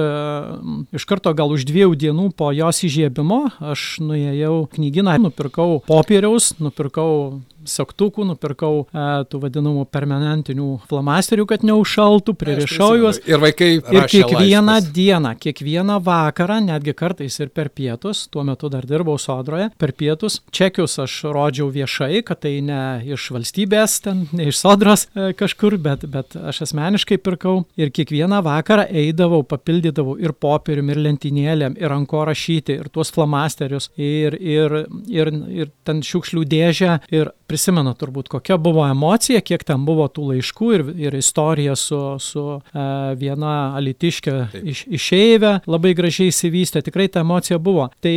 iš 0.97 1.07
karto 1.09 1.33
gal 1.37 1.53
už 1.53 1.65
dviejų 1.69 1.97
dienų 2.05 2.29
po 2.37 2.51
jos 2.55 2.83
įžiebimo 2.87 3.41
aš 3.73 3.87
nuėjau 4.03 4.65
knyginą, 4.73 5.17
nupirkau 5.27 5.81
popieriaus, 5.87 6.53
nupirkau 6.61 7.41
segtukų, 7.69 8.27
nupirkau 8.29 8.85
e, 8.85 9.07
tų 9.29 9.41
vadinamų 9.43 9.85
permanentinių 9.93 10.69
flamasterių, 10.89 11.47
kad 11.49 11.65
neužšaltų, 11.67 12.35
pririšau 12.39 12.91
juos. 12.99 13.21
Ir 13.29 13.41
vaikai. 13.43 13.71
Ir 13.79 14.07
kiekvieną 14.09 14.77
laisvės. 14.77 14.91
dieną, 14.95 15.33
kiekvieną 15.43 15.99
vakarą, 16.03 16.59
netgi 16.65 16.95
kartais 16.97 17.39
ir 17.39 17.51
per 17.53 17.69
pietus, 17.73 18.25
tuo 18.31 18.45
metu 18.47 18.69
dar 18.73 18.85
dirbau 18.87 19.17
sodroje, 19.21 19.69
per 19.79 19.93
pietus 19.97 20.41
čekius 20.53 20.97
aš 21.03 21.17
rodžiau 21.33 21.69
viešai, 21.73 22.23
kad 22.25 22.43
tai 22.43 22.57
ne 22.65 22.81
iš 23.13 23.29
valstybės, 23.35 23.97
ten, 24.05 24.25
ne 24.35 24.49
iš 24.51 24.59
sodros 24.61 25.07
e, 25.13 25.31
kažkur, 25.37 25.77
bet, 25.81 26.05
bet 26.09 26.37
aš 26.37 26.63
asmeniškai 26.67 27.19
pirkau. 27.23 27.63
Ir 27.79 27.91
kiekvieną 27.95 28.41
vakarą 28.45 28.85
eidavau, 28.89 29.41
papildydavau 29.47 30.15
ir 30.21 30.33
popierium, 30.33 30.91
ir 30.93 31.01
lentynėlėm, 31.07 31.77
ir 31.81 31.95
anko 31.95 32.23
rašyti, 32.29 32.79
ir 32.81 32.91
tuos 32.93 33.13
flamasterius, 33.13 33.89
ir, 33.97 34.37
ir, 34.37 34.83
ir, 35.11 35.33
ir 35.63 35.71
ten 35.87 36.03
šiukšlių 36.05 36.45
dėžę. 36.53 36.97
Ir 37.13 37.31
prisimena 37.53 37.93
turbūt, 37.97 38.31
kokia 38.33 38.57
buvo 38.57 38.85
emocija, 38.89 39.41
kiek 39.45 39.61
ten 39.67 39.85
buvo 39.85 40.07
tų 40.09 40.31
laiškų 40.31 40.69
ir, 40.73 40.85
ir 41.05 41.17
istorija 41.19 41.75
su, 41.77 41.99
su 42.23 42.45
e, 42.57 42.85
viena 43.21 43.53
alitiškė 43.77 44.35
iš, 44.73 44.85
išeivė 44.97 45.53
labai 45.69 45.93
gražiai 45.97 46.33
įsivystė, 46.33 46.81
tikrai 46.87 47.09
ta 47.13 47.21
emocija 47.21 47.59
buvo. 47.61 47.89
Tai 48.01 48.15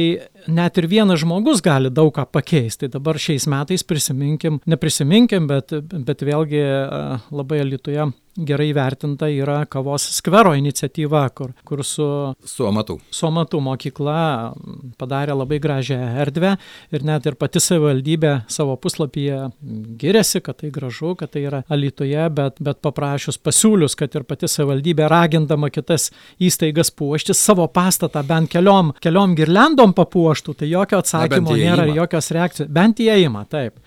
net 0.49 0.81
ir 0.81 0.89
vienas 0.89 1.21
žmogus 1.21 1.61
gali 1.65 1.93
daug 1.93 2.15
ką 2.17 2.25
pakeisti. 2.33 2.87
Tai 2.87 2.95
dabar 2.99 3.21
šiais 3.21 3.49
metais 3.51 3.85
prisiminkim, 3.85 4.61
neprisiminkim, 4.69 5.49
bet, 5.51 5.75
bet 6.07 6.25
vėlgi 6.25 6.63
e, 6.63 6.79
labai 7.37 7.65
alituje 7.67 8.09
gerai 8.37 8.73
vertinta 8.77 9.29
yra 9.33 9.65
kavos 9.71 10.05
skvero 10.19 10.53
iniciatyva, 10.57 11.23
kur, 11.37 11.53
kur 11.65 11.83
su, 11.85 12.07
su 12.45 12.67
Amatu. 12.67 12.99
Su 13.11 13.27
Amatu 13.29 13.61
mokykla 13.65 14.19
padarė 15.01 15.37
labai 15.37 15.59
gražią 15.63 15.99
erdvę 16.23 16.55
ir 16.95 17.07
net 17.07 17.27
ir 17.27 17.39
pati 17.41 17.63
savivaldybė 17.63 18.33
savo 18.53 18.77
puslapyje 18.81 19.41
giriasi, 20.01 20.43
kad 20.45 20.61
tai 20.63 20.71
gražu, 20.75 21.15
kad 21.19 21.33
tai 21.35 21.47
yra 21.49 21.63
Alitoje, 21.73 22.29
bet, 22.37 22.61
bet 22.61 22.83
paprašius 22.85 23.41
pasiūlius, 23.41 23.97
kad 23.99 24.15
ir 24.17 24.27
pati 24.29 24.51
savivaldybė 24.51 25.09
ragindama 25.13 25.71
kitas 25.73 26.11
įstaigas 26.43 26.93
puošti 26.97 27.37
savo 27.37 27.69
pastatą 27.73 28.23
bent 28.27 28.53
keliom, 28.53 28.93
keliom 29.03 29.37
girlandom 29.39 29.97
papuoštų, 29.97 30.59
tai 30.61 30.73
jokio 30.73 31.01
atsakymo 31.03 31.57
Na, 31.57 31.63
nėra, 31.63 31.89
jokios 32.03 32.31
reakcijos, 32.35 32.71
bent 32.73 33.01
įėjimą, 33.03 33.47
taip. 33.51 33.81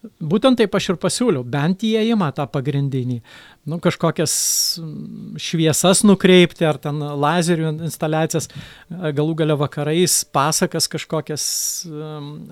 Būtent 0.00 0.56
taip 0.56 0.72
aš 0.76 0.94
ir 0.94 0.96
pasiūliau, 1.00 1.42
bent 1.44 1.82
įėjimą 1.84 2.30
tą 2.36 2.46
pagrindinį 2.48 3.18
nu, 3.68 3.78
kažkokias 3.78 4.32
šviesas 5.36 6.02
nukreipti, 6.06 6.64
ar 6.64 6.78
ten 6.80 6.96
lazerių 6.98 7.74
instaliacijas, 7.84 8.48
galų 8.88 9.34
gale 9.42 9.56
vakarais 9.60 10.20
pasakas 10.32 10.88
kažkokias 10.90 11.44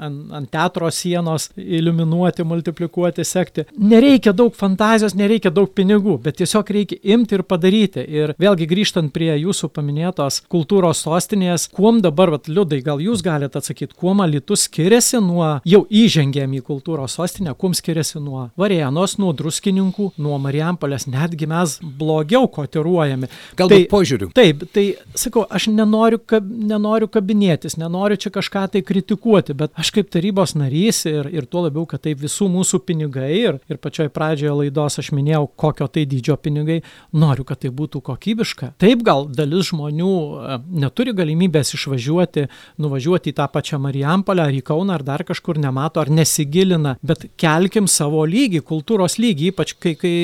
ant, 0.04 0.32
ant 0.36 0.50
teatro 0.52 0.90
sienos 0.92 1.48
iliuminuoti, 1.56 2.44
multiplikuoti, 2.44 3.24
sekti. 3.24 3.64
Nereikia 3.78 4.34
daug 4.36 4.54
fantazijos, 4.56 5.16
nereikia 5.18 5.52
daug 5.54 5.72
pinigų, 5.74 6.18
bet 6.24 6.38
tiesiog 6.42 6.72
reikia 6.76 7.00
imti 7.14 7.38
ir 7.38 7.44
padaryti. 7.48 8.04
Ir 8.04 8.34
vėlgi 8.40 8.68
grįžtant 8.68 9.12
prie 9.14 9.32
jūsų 9.32 9.72
paminėtos 9.74 10.42
kultūros 10.52 11.02
sostinės, 11.06 11.68
kuom 11.72 12.02
dabar, 12.04 12.34
vat, 12.36 12.52
liudai, 12.52 12.82
gal 12.84 13.02
jūs 13.02 13.24
galite 13.24 13.60
atsakyti, 13.60 13.96
kuo 13.96 14.16
Litus 14.28 14.66
skiriasi 14.66 15.20
nuo, 15.24 15.60
jau 15.64 15.84
įžengėm 15.88 16.58
į 16.58 16.62
kultūros 16.66 17.14
sostinę, 17.16 17.54
kuom 17.56 17.72
skiriasi 17.76 18.20
nuo 18.20 18.48
Varėnos, 18.58 19.14
nuo 19.20 19.30
Druskininkų, 19.36 20.10
nuo 20.20 20.36
Marijampolės 20.42 20.97
nes 20.98 21.06
netgi 21.06 21.46
mes 21.46 21.78
blogiau 21.82 22.48
kotiruojami. 22.50 23.28
Galbūt 23.58 23.74
tai, 23.74 23.86
požiūriu. 23.90 24.30
Taip, 24.34 24.64
tai 24.74 24.84
sakau, 25.18 25.44
aš 25.50 25.68
nenoriu, 25.70 26.18
kab, 26.18 26.46
nenoriu 26.46 27.08
kabinėtis, 27.10 27.78
nenoriu 27.78 28.18
čia 28.18 28.32
kažką 28.34 28.66
tai 28.74 28.82
kritikuoti, 28.86 29.54
bet 29.58 29.72
aš 29.78 29.92
kaip 29.94 30.10
tarybos 30.10 30.56
narys 30.58 31.04
ir, 31.08 31.28
ir 31.30 31.46
tuo 31.46 31.64
labiau, 31.66 31.86
kad 31.88 32.02
tai 32.04 32.16
visų 32.18 32.50
mūsų 32.52 32.82
pinigai 32.88 33.30
ir, 33.36 33.60
ir 33.70 33.80
pačioje 33.82 34.12
pradžioje 34.14 34.56
laidos 34.62 34.98
aš 35.02 35.12
minėjau, 35.14 35.44
kokio 35.56 35.88
tai 35.92 36.04
dydžio 36.08 36.38
pinigai, 36.42 36.80
noriu, 37.12 37.46
kad 37.48 37.62
tai 37.62 37.70
būtų 37.74 38.02
kokybiška. 38.08 38.72
Taip 38.82 39.04
gal 39.06 39.28
dalis 39.30 39.70
žmonių 39.70 40.10
e, 40.10 40.58
neturi 40.84 41.14
galimybės 41.16 41.74
išvažiuoti, 41.76 42.48
nuvažiuoti 42.82 43.32
į 43.32 43.38
tą 43.38 43.48
pačią 43.52 43.80
Marijampolę 43.82 44.48
ar 44.48 44.54
į 44.54 44.64
Kauną 44.68 44.96
ar 44.96 45.04
dar 45.06 45.24
kažkur 45.28 45.60
nemato 45.60 46.02
ar 46.02 46.10
nesigilina, 46.12 46.96
bet 47.04 47.28
kelkim 47.40 47.88
savo 47.90 48.24
lygį, 48.28 48.62
kultūros 48.66 49.18
lygį, 49.20 49.52
ypač 49.52 49.74
kai, 49.78 49.94
kai 49.98 50.14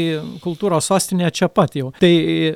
kultūros 0.45 0.64
kultūros 0.65 0.89
sostinė 0.89 1.31
čia 1.33 1.49
pat 1.49 1.77
jau. 1.77 1.93
Tai 2.01 2.11
e, 2.11 2.55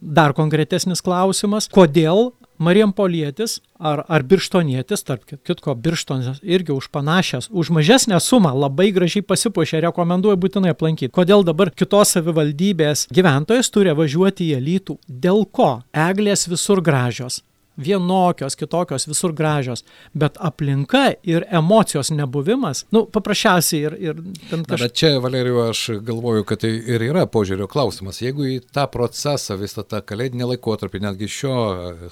dar 0.00 0.34
konkretesnis 0.36 1.02
klausimas, 1.02 1.68
kodėl 1.72 2.32
Marijampolietis 2.60 3.62
ar, 3.80 4.02
ar 4.04 4.22
Birštonietis, 4.28 5.00
tarp 5.08 5.24
kitko, 5.24 5.72
Birštonis 5.80 6.42
irgi 6.44 6.74
už 6.74 6.90
panašias, 6.92 7.48
už 7.48 7.70
mažesnę 7.72 8.18
sumą 8.20 8.52
labai 8.52 8.90
gražiai 8.92 9.24
pasipuošė, 9.24 9.80
rekomenduoju 9.86 10.36
būtinai 10.36 10.74
aplankyti. 10.74 11.08
Kodėl 11.08 11.40
dabar 11.48 11.72
kitos 11.72 12.12
savivaldybės 12.12 13.06
gyventojas 13.08 13.72
turi 13.72 13.96
važiuoti 13.96 14.50
į 14.50 14.58
Elytų? 14.58 14.98
Dėl 15.08 15.46
ko? 15.48 15.78
Eglės 15.96 16.44
visur 16.52 16.84
gražios, 16.84 17.40
vienokios, 17.80 18.56
kitokios, 18.58 19.06
visur 19.08 19.34
gražios, 19.36 19.84
bet 20.12 20.38
aplinka 20.40 21.10
ir 21.26 21.46
emocijos 21.50 22.12
nebuvimas, 22.14 22.84
nu, 22.94 23.04
paprasčiausiai 23.10 23.80
ir... 23.88 23.96
ir 24.00 24.20
ten 24.50 24.64
kažkas. 24.64 24.84
Bet 24.84 24.98
čia, 25.00 25.12
Valerijų, 25.22 25.60
aš 25.70 25.82
galvoju, 26.06 26.46
kad 26.48 26.62
tai 26.64 26.72
ir 26.78 27.04
yra 27.10 27.26
požiūrio 27.30 27.68
klausimas. 27.70 28.20
Jeigu 28.22 28.46
į 28.48 28.58
tą 28.74 28.86
procesą, 28.92 29.56
visą 29.60 29.84
tą 29.86 30.02
kalėdinį 30.06 30.52
laikotarpį, 30.54 31.02
netgi 31.06 31.30
šio 31.30 31.56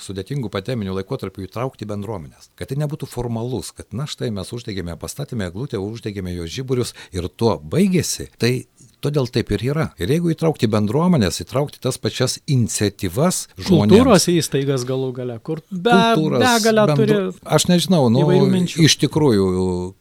sudėtingų 0.05 0.51
pateminių 0.55 0.97
laikotarpių 1.01 1.47
įtraukti 1.49 1.89
bendruomenės, 1.89 2.51
kad 2.59 2.73
tai 2.73 2.81
nebūtų 2.83 3.09
formalus, 3.11 3.73
kad 3.77 3.93
na 3.97 4.09
štai 4.11 4.33
mes 4.35 4.53
uždegėme, 4.55 4.97
pastatėme 5.01 5.49
eglutę, 5.51 5.81
uždegėme 5.83 6.35
jos 6.37 6.53
žiburius 6.55 6.95
ir 7.15 7.29
tuo 7.29 7.59
baigėsi, 7.61 8.31
tai 8.41 8.53
todėl 9.05 9.29
taip 9.33 9.53
ir 9.55 9.65
yra. 9.71 9.87
Ir 10.01 10.11
jeigu 10.13 10.33
įtraukti 10.35 10.69
bendruomenės, 10.71 11.41
įtraukti 11.45 11.81
tas 11.83 11.99
pačias 12.01 12.39
iniciatyvas 12.51 13.45
žmonėms. 13.59 13.95
Kultūros 13.95 14.29
įstaigas 14.33 14.85
galų 14.89 15.11
gale, 15.17 15.39
kur 15.45 15.63
be, 15.71 15.95
begalę 16.39 16.87
bendru- 16.93 17.07
turi. 17.09 17.19
Aš 17.59 17.69
nežinau, 17.71 18.07
nu, 18.13 18.25
iš 18.65 18.99
tikrųjų, 19.05 19.47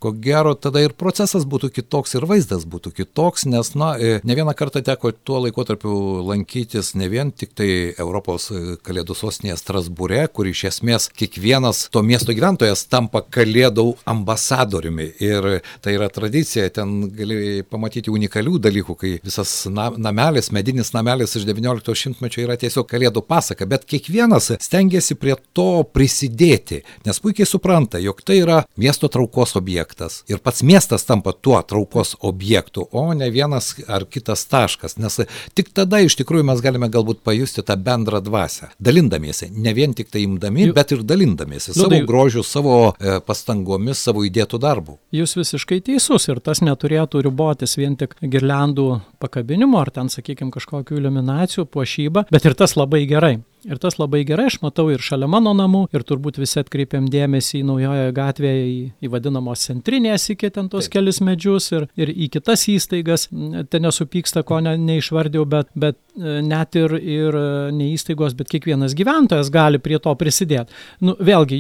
ko 0.03 0.13
gero, 0.23 0.55
tada 0.55 0.81
ir 0.85 0.95
procesas 0.97 1.45
būtų 1.49 1.71
kitoks, 1.75 2.15
ir 2.17 2.27
vaizdas 2.29 2.65
būtų 2.69 2.93
kitoks, 3.01 3.45
nes, 3.49 3.73
na, 3.75 3.93
e, 3.99 4.19
ne 4.23 4.37
vieną 4.37 4.55
kartą 4.57 4.81
teko 4.85 5.11
tuo 5.11 5.41
laikotarpiu 5.45 6.23
lankytis 6.27 6.93
ne 6.95 7.09
vien 7.11 7.31
tik 7.31 7.53
tai 7.57 7.69
Europos 7.97 8.49
e, 8.51 8.77
kalėdų 8.83 9.15
sostinėje 9.17 9.59
Strasbūre, 9.61 10.27
kur 10.33 10.47
iš 10.49 10.63
esmės 10.71 11.09
kiekvienas 11.17 11.87
to 11.93 12.03
miesto 12.05 12.33
gyventojas 12.35 12.85
tampa 12.89 13.21
kalėdų 13.21 13.87
ambasadoriumi. 14.07 15.09
Ir 15.23 15.49
tai 15.83 15.95
yra 15.97 16.09
tradicija, 16.13 16.69
ten 16.73 17.09
gali 17.15 17.63
pamatyti 17.67 18.11
unikalių 18.13 18.57
dalykų, 18.63 18.86
kai 18.95 19.19
visas 19.23 19.65
na, 19.71 19.89
namelis, 19.97 20.51
medinis 20.51 20.93
namelis 20.93 21.35
iš 21.35 21.45
XIX 21.47 21.95
šimtmečio 21.97 22.43
yra 22.45 22.55
tiesiog 22.57 22.87
kalėdų 22.89 23.21
pasaka, 23.27 23.65
bet 23.65 23.85
kiekvienas 23.85 24.51
stengiasi 24.63 25.15
prie 25.19 25.35
to 25.53 25.83
prisidėti, 25.93 26.81
nes 27.05 27.19
puikiai 27.23 27.47
supranta, 27.49 27.99
jog 27.99 28.21
tai 28.25 28.39
yra 28.43 28.61
miesto 28.77 29.07
traukos 29.11 29.55
objektas 29.59 30.21
ir 30.31 30.39
pats 30.43 30.63
miestas 30.63 31.03
tampa 31.07 31.33
tuo 31.33 31.59
traukos 31.61 32.15
objektu, 32.21 32.87
o 32.91 33.13
ne 33.13 33.29
vienas 33.33 33.73
ar 33.87 34.05
kitas 34.05 34.45
taškas, 34.47 34.97
nes 35.01 35.19
tik 35.57 35.73
tada 35.75 35.99
iš 36.05 36.15
tikrųjų 36.21 36.45
mes 36.47 36.61
galime 36.63 36.89
galbūt 36.93 37.23
pajusti 37.25 37.63
tą 37.65 37.75
bendrą 37.81 38.21
dvasę, 38.23 38.69
dalindamiesi, 38.79 39.49
ne 39.51 39.73
vien 39.73 39.93
tik 39.97 40.11
tai 40.13 40.23
imdami, 40.27 40.69
bet 40.75 40.91
ir 40.95 41.03
dalindamiesi 41.03 41.73
Nu, 41.75 41.83
savo 41.83 41.89
tai- 41.89 42.05
grožiu, 42.07 42.43
savo 42.43 42.93
e, 42.99 43.17
pastangomis, 43.25 43.99
savo 44.07 44.23
įdėtų 44.27 44.59
darbų. 44.63 44.97
Jūs 45.13 45.35
visiškai 45.39 45.81
teisus 45.83 46.27
ir 46.29 46.39
tas 46.43 46.61
neturėtų 46.63 47.21
ribotis 47.25 47.75
vien 47.77 47.95
tik 47.99 48.15
girlandų 48.21 48.76
pakabinimu 49.23 49.79
ar 49.81 49.91
ten, 49.93 50.11
sakykime, 50.13 50.53
kažkokių 50.53 50.99
iliuminacijų, 51.01 51.67
puošyba, 51.73 52.27
bet 52.33 52.47
ir 52.47 52.57
tas 52.57 52.77
labai 52.79 53.05
gerai. 53.09 53.37
Ir 53.65 53.79
tas 53.81 53.97
labai 53.97 54.21
gerai, 54.23 54.45
aš 54.47 54.59
matau 54.61 54.85
ir 54.93 55.01
šalia 55.03 55.27
mano 55.27 55.51
namų, 55.57 55.87
ir 55.95 56.03
turbūt 56.07 56.37
visi 56.39 56.59
atkreipiam 56.61 57.07
dėmesį 57.11 57.59
į 57.59 57.65
naujojo 57.67 58.11
gatvėje, 58.15 58.65
į, 58.69 58.77
į 59.01 59.09
vadinamos 59.11 59.63
centrinės 59.67 60.29
iki 60.31 60.51
ten 60.53 60.69
tos 60.71 60.85
Taip. 60.85 60.93
kelis 60.93 61.19
medžius 61.25 61.71
ir, 61.73 61.87
ir 61.97 62.11
į 62.13 62.29
kitas 62.37 62.67
įstaigas. 62.71 63.25
Ten 63.67 63.83
nesupyksta, 63.83 64.45
ko 64.47 64.61
ne, 64.63 64.75
neišvardėjau, 64.79 65.47
bet, 65.49 65.71
bet 65.75 65.97
e, 65.97 66.37
net 66.45 66.77
ir, 66.79 66.95
ir 67.01 67.39
e, 67.39 67.47
ne 67.75 67.89
įstaigos, 67.95 68.37
bet 68.37 68.53
kiekvienas 68.53 68.95
gyventojas 68.97 69.49
gali 69.51 69.81
prie 69.83 69.97
to 70.05 70.13
prisidėti. 70.21 70.77
Nu, 71.03 71.17
vėlgi, 71.17 71.59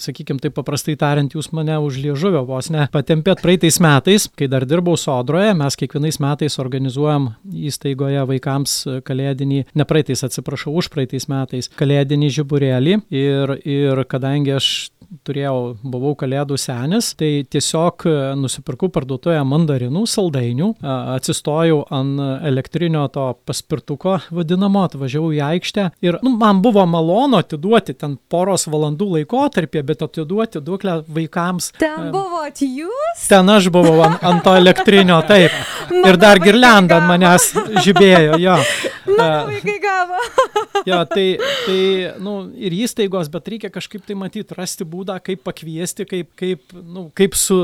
sakykime, 0.00 0.40
taip 0.42 0.56
paprastai 0.56 0.96
tariant, 0.98 1.36
jūs 1.36 1.52
mane 1.52 1.76
už 1.84 2.00
liežuvio 2.06 2.42
vos 2.48 2.72
ne 2.72 2.88
patempėt 2.90 3.44
praeitais 3.44 3.78
metais, 3.84 4.30
kai 4.32 4.48
dar 4.50 4.66
dirbau 4.66 4.96
sodroje, 4.98 5.52
mes 5.60 5.76
kiekvienais 5.78 6.18
metais 6.24 6.37
organizuojam 6.62 7.32
įstaigoje 7.68 8.22
vaikams 8.28 8.76
kalėdinį, 9.06 9.64
ne 9.74 9.86
praeitais 9.88 10.24
atsiprašau, 10.26 10.74
už 10.78 10.90
praeitais 10.94 11.28
metais 11.30 11.70
kalėdinį 11.78 12.30
žiburėlį. 12.38 12.98
Ir, 13.14 13.56
ir 13.66 14.04
kadangi 14.08 14.54
aš 14.58 14.70
turėjau, 15.28 15.76
buvau 15.82 16.14
kalėdų 16.18 16.58
senis, 16.60 17.12
tai 17.18 17.44
tiesiog 17.50 18.06
e, 18.08 18.14
nusipirkau 18.40 18.90
parduotuvėje 18.94 19.44
mandarinų, 19.48 20.04
saldainių, 20.08 20.72
a, 20.80 20.96
atsistojau 21.16 21.82
ant 21.94 22.22
elektrinio 22.48 23.04
to 23.12 23.28
paspirtuko 23.48 24.18
vadinamo, 24.34 24.86
atvažiavau 24.88 25.30
į 25.36 25.42
aikštę 25.50 25.88
ir 26.04 26.18
nu, 26.24 26.34
man 26.40 26.62
buvo 26.64 26.84
malonu 26.88 27.38
atiduoti 27.42 27.94
ten 27.98 28.16
poros 28.30 28.66
valandų 28.70 29.10
laikotarpį, 29.18 29.84
bet 29.90 30.04
atiduoti 30.06 30.62
duoklę 30.64 31.00
vaikams. 31.04 31.72
Ten 31.80 32.10
buvot 32.14 32.62
jūs? 32.64 33.26
Ten 33.28 33.48
aš 33.52 33.70
buvau 33.74 34.00
ant, 34.06 34.22
ant 34.24 34.44
to 34.44 34.56
elektrinio, 34.58 35.20
taip. 35.28 35.54
Ir 35.98 36.18
dar 36.20 36.38
vaikai 36.38 36.52
girlenda 36.52 36.98
ant 36.98 37.08
manęs 37.08 37.50
žibėjo, 37.84 38.38
jo. 38.42 38.56
Mano 39.16 39.38
E, 39.38 39.46
vaikai 39.46 39.78
gavo. 39.80 40.14
Jo, 40.86 41.04
tai, 41.04 41.36
tai 41.66 41.80
nu, 42.22 42.34
ir 42.56 42.72
įstaigos, 42.84 43.28
bet 43.32 43.48
reikia 43.50 43.68
kažkaip 43.72 44.04
tai 44.06 44.14
matyti, 44.16 44.54
rasti 44.56 44.86
būdą, 44.88 45.18
kaip 45.24 45.42
pakviesti, 45.44 46.06
kaip, 46.08 46.30
kaip, 46.38 46.62
nu, 46.78 47.08
kaip 47.18 47.34
su, 47.36 47.56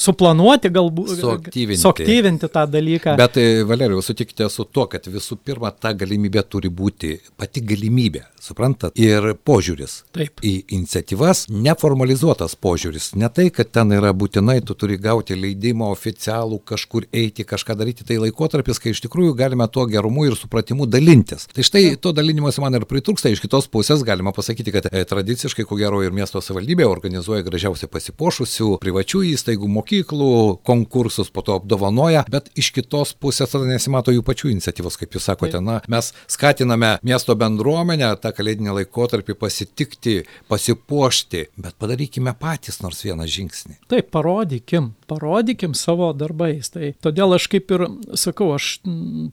suplanuoti 0.00 0.72
galbūt. 0.74 1.14
Suaktyvinti. 1.20 1.80
Suaktyvinti 1.80 2.50
tą 2.52 2.64
dalyką. 2.68 3.14
Bet 3.20 3.38
e, 3.40 3.46
Valerijau, 3.68 4.02
sutikite 4.04 4.48
su 4.52 4.66
tuo, 4.66 4.88
kad 4.90 5.06
visų 5.08 5.38
pirma 5.44 5.70
ta 5.72 5.94
galimybė 5.96 6.42
turi 6.50 6.72
būti 6.72 7.14
pati 7.38 7.62
galimybė, 7.64 8.24
suprantat, 8.42 8.98
ir 9.00 9.32
požiūris. 9.46 10.00
Taip. 10.16 10.42
Į 10.44 10.54
iniciatyvas 10.76 11.46
neformalizuotas 11.52 12.58
požiūris. 12.58 13.12
Ne 13.22 13.30
tai, 13.32 13.48
kad 13.54 13.70
ten 13.72 13.94
yra 13.96 14.12
būtinai, 14.12 14.58
tu 14.66 14.76
turi 14.78 14.98
gauti 15.00 15.38
leidimą 15.38 15.88
oficialų, 15.94 16.60
kažkur 16.68 17.06
eiti, 17.14 17.46
kažką 17.48 17.78
daryti. 17.78 18.08
Tai 18.08 18.20
laikotarpis, 18.26 18.82
kai 18.82 18.96
iš 18.96 19.04
tikrųjų 19.06 19.38
galime 19.38 19.70
tuo 19.72 19.86
gerumu 19.88 20.26
ir 20.28 20.36
supratimu 20.36 20.61
dalintis. 20.70 21.46
Tai 21.52 21.64
štai 21.66 21.96
to 22.02 22.12
dalinimuose 22.14 22.62
man 22.62 22.76
ir 22.78 22.86
pritrūksta. 22.88 23.32
Iš 23.32 23.42
kitos 23.44 23.68
pusės 23.72 24.04
galima 24.06 24.32
pasakyti, 24.34 24.72
kad 24.74 24.88
e, 24.90 25.04
tradiciškai, 25.08 25.64
ko 25.68 25.78
gero, 25.80 26.02
ir 26.04 26.14
miesto 26.14 26.40
savivaldybė 26.42 26.86
organizuoja 26.88 27.44
gražiausiai 27.46 27.90
pasipošusių 27.92 28.76
privačių 28.82 29.22
įstaigų, 29.32 29.70
mokyklų 29.78 30.32
konkursus, 30.66 31.30
po 31.32 31.44
to 31.46 31.56
apdovanoja, 31.60 32.24
bet 32.32 32.50
iš 32.58 32.72
kitos 32.76 33.14
pusės 33.18 33.52
tada 33.54 33.68
nesimato 33.68 34.14
jų 34.14 34.24
pačių 34.26 34.52
iniciatyvos, 34.52 34.98
kaip 35.00 35.16
jūs 35.16 35.28
sakote. 35.30 35.60
Na, 35.62 35.80
mes 35.92 36.12
skatiname 36.30 36.96
miesto 37.06 37.36
bendruomenę 37.38 38.12
tą 38.22 38.32
kalėdinį 38.36 38.76
laikotarpį 38.80 39.38
pasitikti, 39.38 40.18
pasipuošti, 40.52 41.46
bet 41.62 41.78
padarykime 41.80 42.34
patys 42.40 42.82
nors 42.84 43.02
vieną 43.06 43.28
žingsnį. 43.30 43.78
Taip, 43.92 44.10
parodykim, 44.14 44.92
parodykim 45.12 45.74
savo 45.78 46.12
darbais. 46.16 46.70
Tai 46.72 46.92
todėl 47.04 47.36
aš 47.36 47.48
kaip 47.52 47.72
ir 47.74 47.86
sakau, 48.18 48.52
aš 48.56 48.78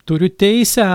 turiu 0.08 0.30
teisę 0.30 0.86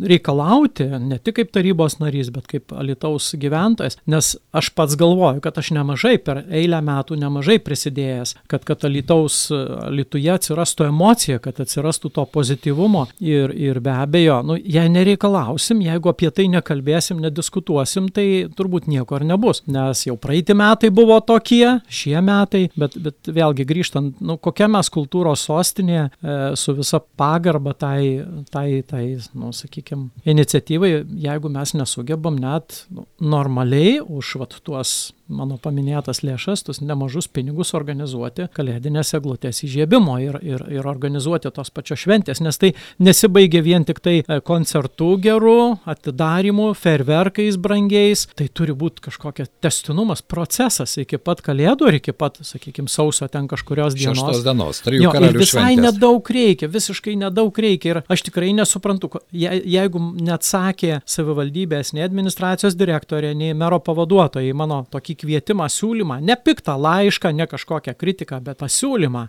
reikalauti, 0.00 0.88
ne 1.00 1.18
tik 1.18 1.38
kaip 1.40 1.52
tarybos 1.54 1.98
narys, 2.00 2.30
bet 2.34 2.48
kaip 2.50 2.74
Alitaus 2.76 3.32
gyventojas, 3.38 3.98
nes 4.08 4.32
aš 4.56 4.70
pats 4.76 4.96
galvoju, 4.98 5.42
kad 5.44 5.58
aš 5.60 5.72
nemažai 5.76 6.16
per 6.22 6.42
eilę 6.46 6.80
metų 6.84 7.18
nemažai 7.20 7.58
prisidėjęs, 7.62 8.36
kad, 8.50 8.64
kad 8.66 8.84
Alitaus, 8.88 9.46
Alituje 9.86 10.32
atsirastų 10.32 10.88
emocija, 10.88 11.40
kad 11.42 11.60
atsirastų 11.62 12.10
to 12.16 12.24
pozityvumo 12.32 13.06
ir, 13.20 13.52
ir 13.52 13.80
be 13.84 13.94
abejo, 13.94 14.40
nu, 14.46 14.56
jei 14.56 14.88
nereikalausim, 14.92 15.82
jeigu 15.84 16.12
apie 16.12 16.30
tai 16.34 16.48
nekalbėsim, 16.52 17.20
nediskutuosim, 17.22 18.10
tai 18.14 18.26
turbūt 18.56 18.88
nieko 18.90 19.20
ir 19.20 19.26
nebus, 19.28 19.62
nes 19.70 20.06
jau 20.06 20.16
praeiti 20.20 20.56
metai 20.56 20.90
buvo 20.94 21.18
tokie, 21.24 21.78
šie 21.88 22.16
metai, 22.24 22.66
bet, 22.78 22.96
bet 23.02 23.30
vėlgi 23.32 23.66
grįžtant, 23.68 24.05
nu, 24.20 24.36
kokia 24.42 24.68
mes 24.70 24.90
kultūros 24.92 25.46
sostinė 25.48 25.98
e, 26.02 26.36
su 26.58 26.74
visa 26.76 27.00
pagarba 27.18 27.74
tai, 27.76 28.22
tai, 28.52 28.82
tai 28.88 29.04
nu, 29.34 29.52
sakykime, 29.56 30.10
iniciatyvai, 30.28 30.92
jeigu 31.26 31.52
mes 31.52 31.74
nesugebam 31.76 32.38
net 32.40 32.84
nu, 32.90 33.06
normaliai 33.20 33.98
už 34.00 34.36
vat, 34.42 34.58
tuos 34.66 34.96
mano 35.28 35.56
paminėtas 35.62 36.22
lėšas, 36.22 36.62
tuos 36.66 36.80
nemažus 36.80 37.26
pinigus 37.28 37.72
organizuoti 37.76 38.46
kalėdinės 38.54 39.12
eglutės 39.18 39.62
įžiebimo 39.66 40.16
ir, 40.22 40.38
ir, 40.44 40.62
ir 40.70 40.86
organizuoti 40.86 41.50
tos 41.54 41.72
pačios 41.74 42.04
šventės, 42.04 42.40
nes 42.44 42.58
tai 42.60 42.72
nesibaigia 43.02 43.62
vien 43.66 43.86
tik 43.86 44.00
tai 44.04 44.16
e, 44.22 44.38
koncertų 44.46 45.10
gerų, 45.24 45.58
atidarimų, 45.88 46.68
ferverkais 46.78 47.58
brangiais, 47.58 48.26
tai 48.38 48.48
turi 48.48 48.76
būti 48.76 49.06
kažkokia 49.08 49.48
testinumas, 49.64 50.22
procesas 50.22 50.96
iki 51.02 51.18
pat 51.18 51.42
kalėdų 51.46 51.90
ir 51.90 51.98
iki 52.00 52.14
pat, 52.16 52.38
sakykime, 52.46 52.90
sausio 52.92 53.28
ten 53.32 53.50
kažkurios 53.50 53.98
dienos. 53.98 54.22
Šeštos 54.22 54.46
dienos, 54.46 54.82
trijų 54.86 55.10
karalių 55.10 55.42
visai 55.42 55.64
šventės. 55.72 55.88
nedaug 55.88 56.32
reikia, 56.38 56.70
visiškai 56.70 57.16
nedaug 57.18 57.62
reikia. 57.66 57.96
Ir 57.96 58.02
aš 58.12 58.26
tikrai 58.28 58.52
nesuprantu, 58.56 59.10
je, 59.34 59.50
jeigu 59.74 60.02
net 60.22 60.46
sakė 60.46 61.00
savivaldybės, 61.08 61.92
nei 61.96 62.06
administracijos 62.06 62.78
direktorė, 62.78 63.34
nei 63.38 63.54
mero 63.58 63.80
pavaduotojai 63.82 64.54
mano 64.56 64.84
tokį 64.90 65.15
kvietimą, 65.18 65.68
siūlymą, 65.72 66.20
ne 66.24 66.36
piktą 66.36 66.76
laišką, 66.80 67.32
ne 67.36 67.46
kažkokią 67.50 67.96
kritiką, 67.98 68.40
bet 68.44 68.60
pasiūlymą. 68.62 69.26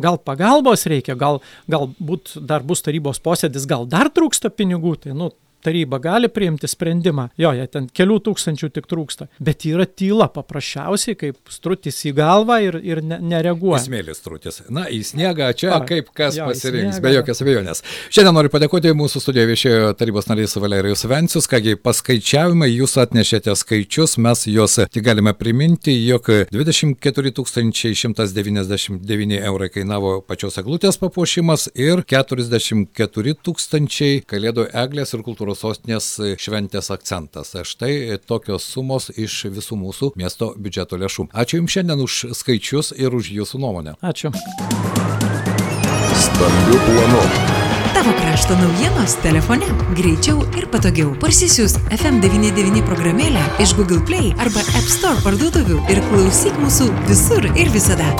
Gal 0.00 0.16
pagalbos 0.24 0.86
reikia, 0.88 1.16
gal 1.18 1.42
galbūt 1.68 2.38
dar 2.48 2.64
bus 2.64 2.80
tarybos 2.86 3.20
posėdis, 3.20 3.66
gal 3.68 3.84
dar 3.90 4.08
trūksta 4.08 4.48
pinigų, 4.48 4.94
tai 5.04 5.16
nu, 5.16 5.32
taryba 5.64 6.00
gali 6.02 6.30
priimti 6.32 6.68
sprendimą, 6.70 7.28
jo, 7.40 7.52
jie 7.56 7.66
ten 7.70 7.88
kelių 7.94 8.18
tūkstančių 8.28 8.70
tik 8.76 8.88
trūksta, 8.90 9.28
bet 9.42 9.66
yra 9.68 9.86
tyla 9.86 10.28
paprasčiausiai, 10.32 11.16
kaip 11.20 11.52
strutis 11.52 12.00
į 12.08 12.14
galvą 12.18 12.60
ir, 12.64 12.78
ir 12.86 13.02
ne, 13.04 13.20
nereaguoja. 13.32 13.82
Smėlis 13.84 14.22
trūtis. 14.24 14.62
Na, 14.72 14.86
į 14.90 15.02
sniegą 15.06 15.50
čia 15.58 15.72
A, 15.76 15.80
kaip 15.88 16.10
kas 16.16 16.38
jo, 16.38 16.48
pasirinks, 16.50 17.00
be 17.02 17.14
jokios 17.14 17.42
abejonės. 17.44 17.84
Šiandien 18.12 18.36
noriu 18.36 18.52
padėkoti 18.52 18.94
mūsų 18.96 19.22
studijoje 19.24 19.50
viešėjo 19.52 19.92
tarybos 20.00 20.30
narys 20.30 20.56
Valerijus 20.60 21.04
Vencius, 21.10 21.48
kągi 21.50 21.76
paskaičiavimai, 21.80 22.70
jūs 22.72 22.96
atnešėte 23.02 23.54
skaičius, 23.58 24.16
mes 24.22 24.46
juos 24.50 24.78
tik 24.90 25.04
galime 25.06 25.34
priminti, 25.36 25.94
jog 26.06 26.30
24 26.52 27.34
199 28.00 29.40
eurai 29.50 29.70
kainavo 29.72 30.20
pačios 30.26 30.58
eglutės 30.60 30.98
papuošimas 31.00 31.68
ir 31.78 32.04
44 32.08 33.36
tūkstančiai 33.46 34.22
kalėdų 34.30 34.66
eglės 34.82 35.14
ir 35.14 35.24
kultūros 35.50 35.60
sostinės 35.60 36.38
šventės 36.38 36.90
akcentas. 36.90 37.54
Štai 37.54 38.18
tokios 38.26 38.62
sumos 38.64 39.10
iš 39.10 39.50
visų 39.50 39.76
mūsų 39.76 40.12
miesto 40.16 40.54
biudžeto 40.56 40.96
lėšų. 40.96 41.30
Ačiū 41.32 41.60
Jums 41.60 41.72
šiandien 41.74 42.00
už 42.00 42.34
skaičius 42.34 42.92
ir 42.96 43.14
už 43.14 43.30
Jūsų 43.30 43.58
nuomonę. 43.58 43.96
Ačiū. 44.02 44.30
Stambių 46.20 46.78
planų. 46.86 47.24
Tavo 47.94 48.12
krašto 48.16 48.54
naujienos 48.56 49.16
telefone. 49.22 49.66
Greičiau 49.98 50.44
ir 50.56 50.68
patogiau. 50.70 51.12
Parsisius 51.20 51.76
FM99 51.90 52.84
programėlę 52.86 53.42
iš 53.60 53.74
Google 53.76 54.00
Play 54.06 54.32
arba 54.38 54.62
App 54.78 54.88
Store 54.88 55.18
parduotuvių 55.26 55.82
ir 55.90 56.00
klausyk 56.12 56.56
mūsų 56.62 56.88
visur 57.10 57.50
ir 57.56 57.74
visada. 57.74 58.14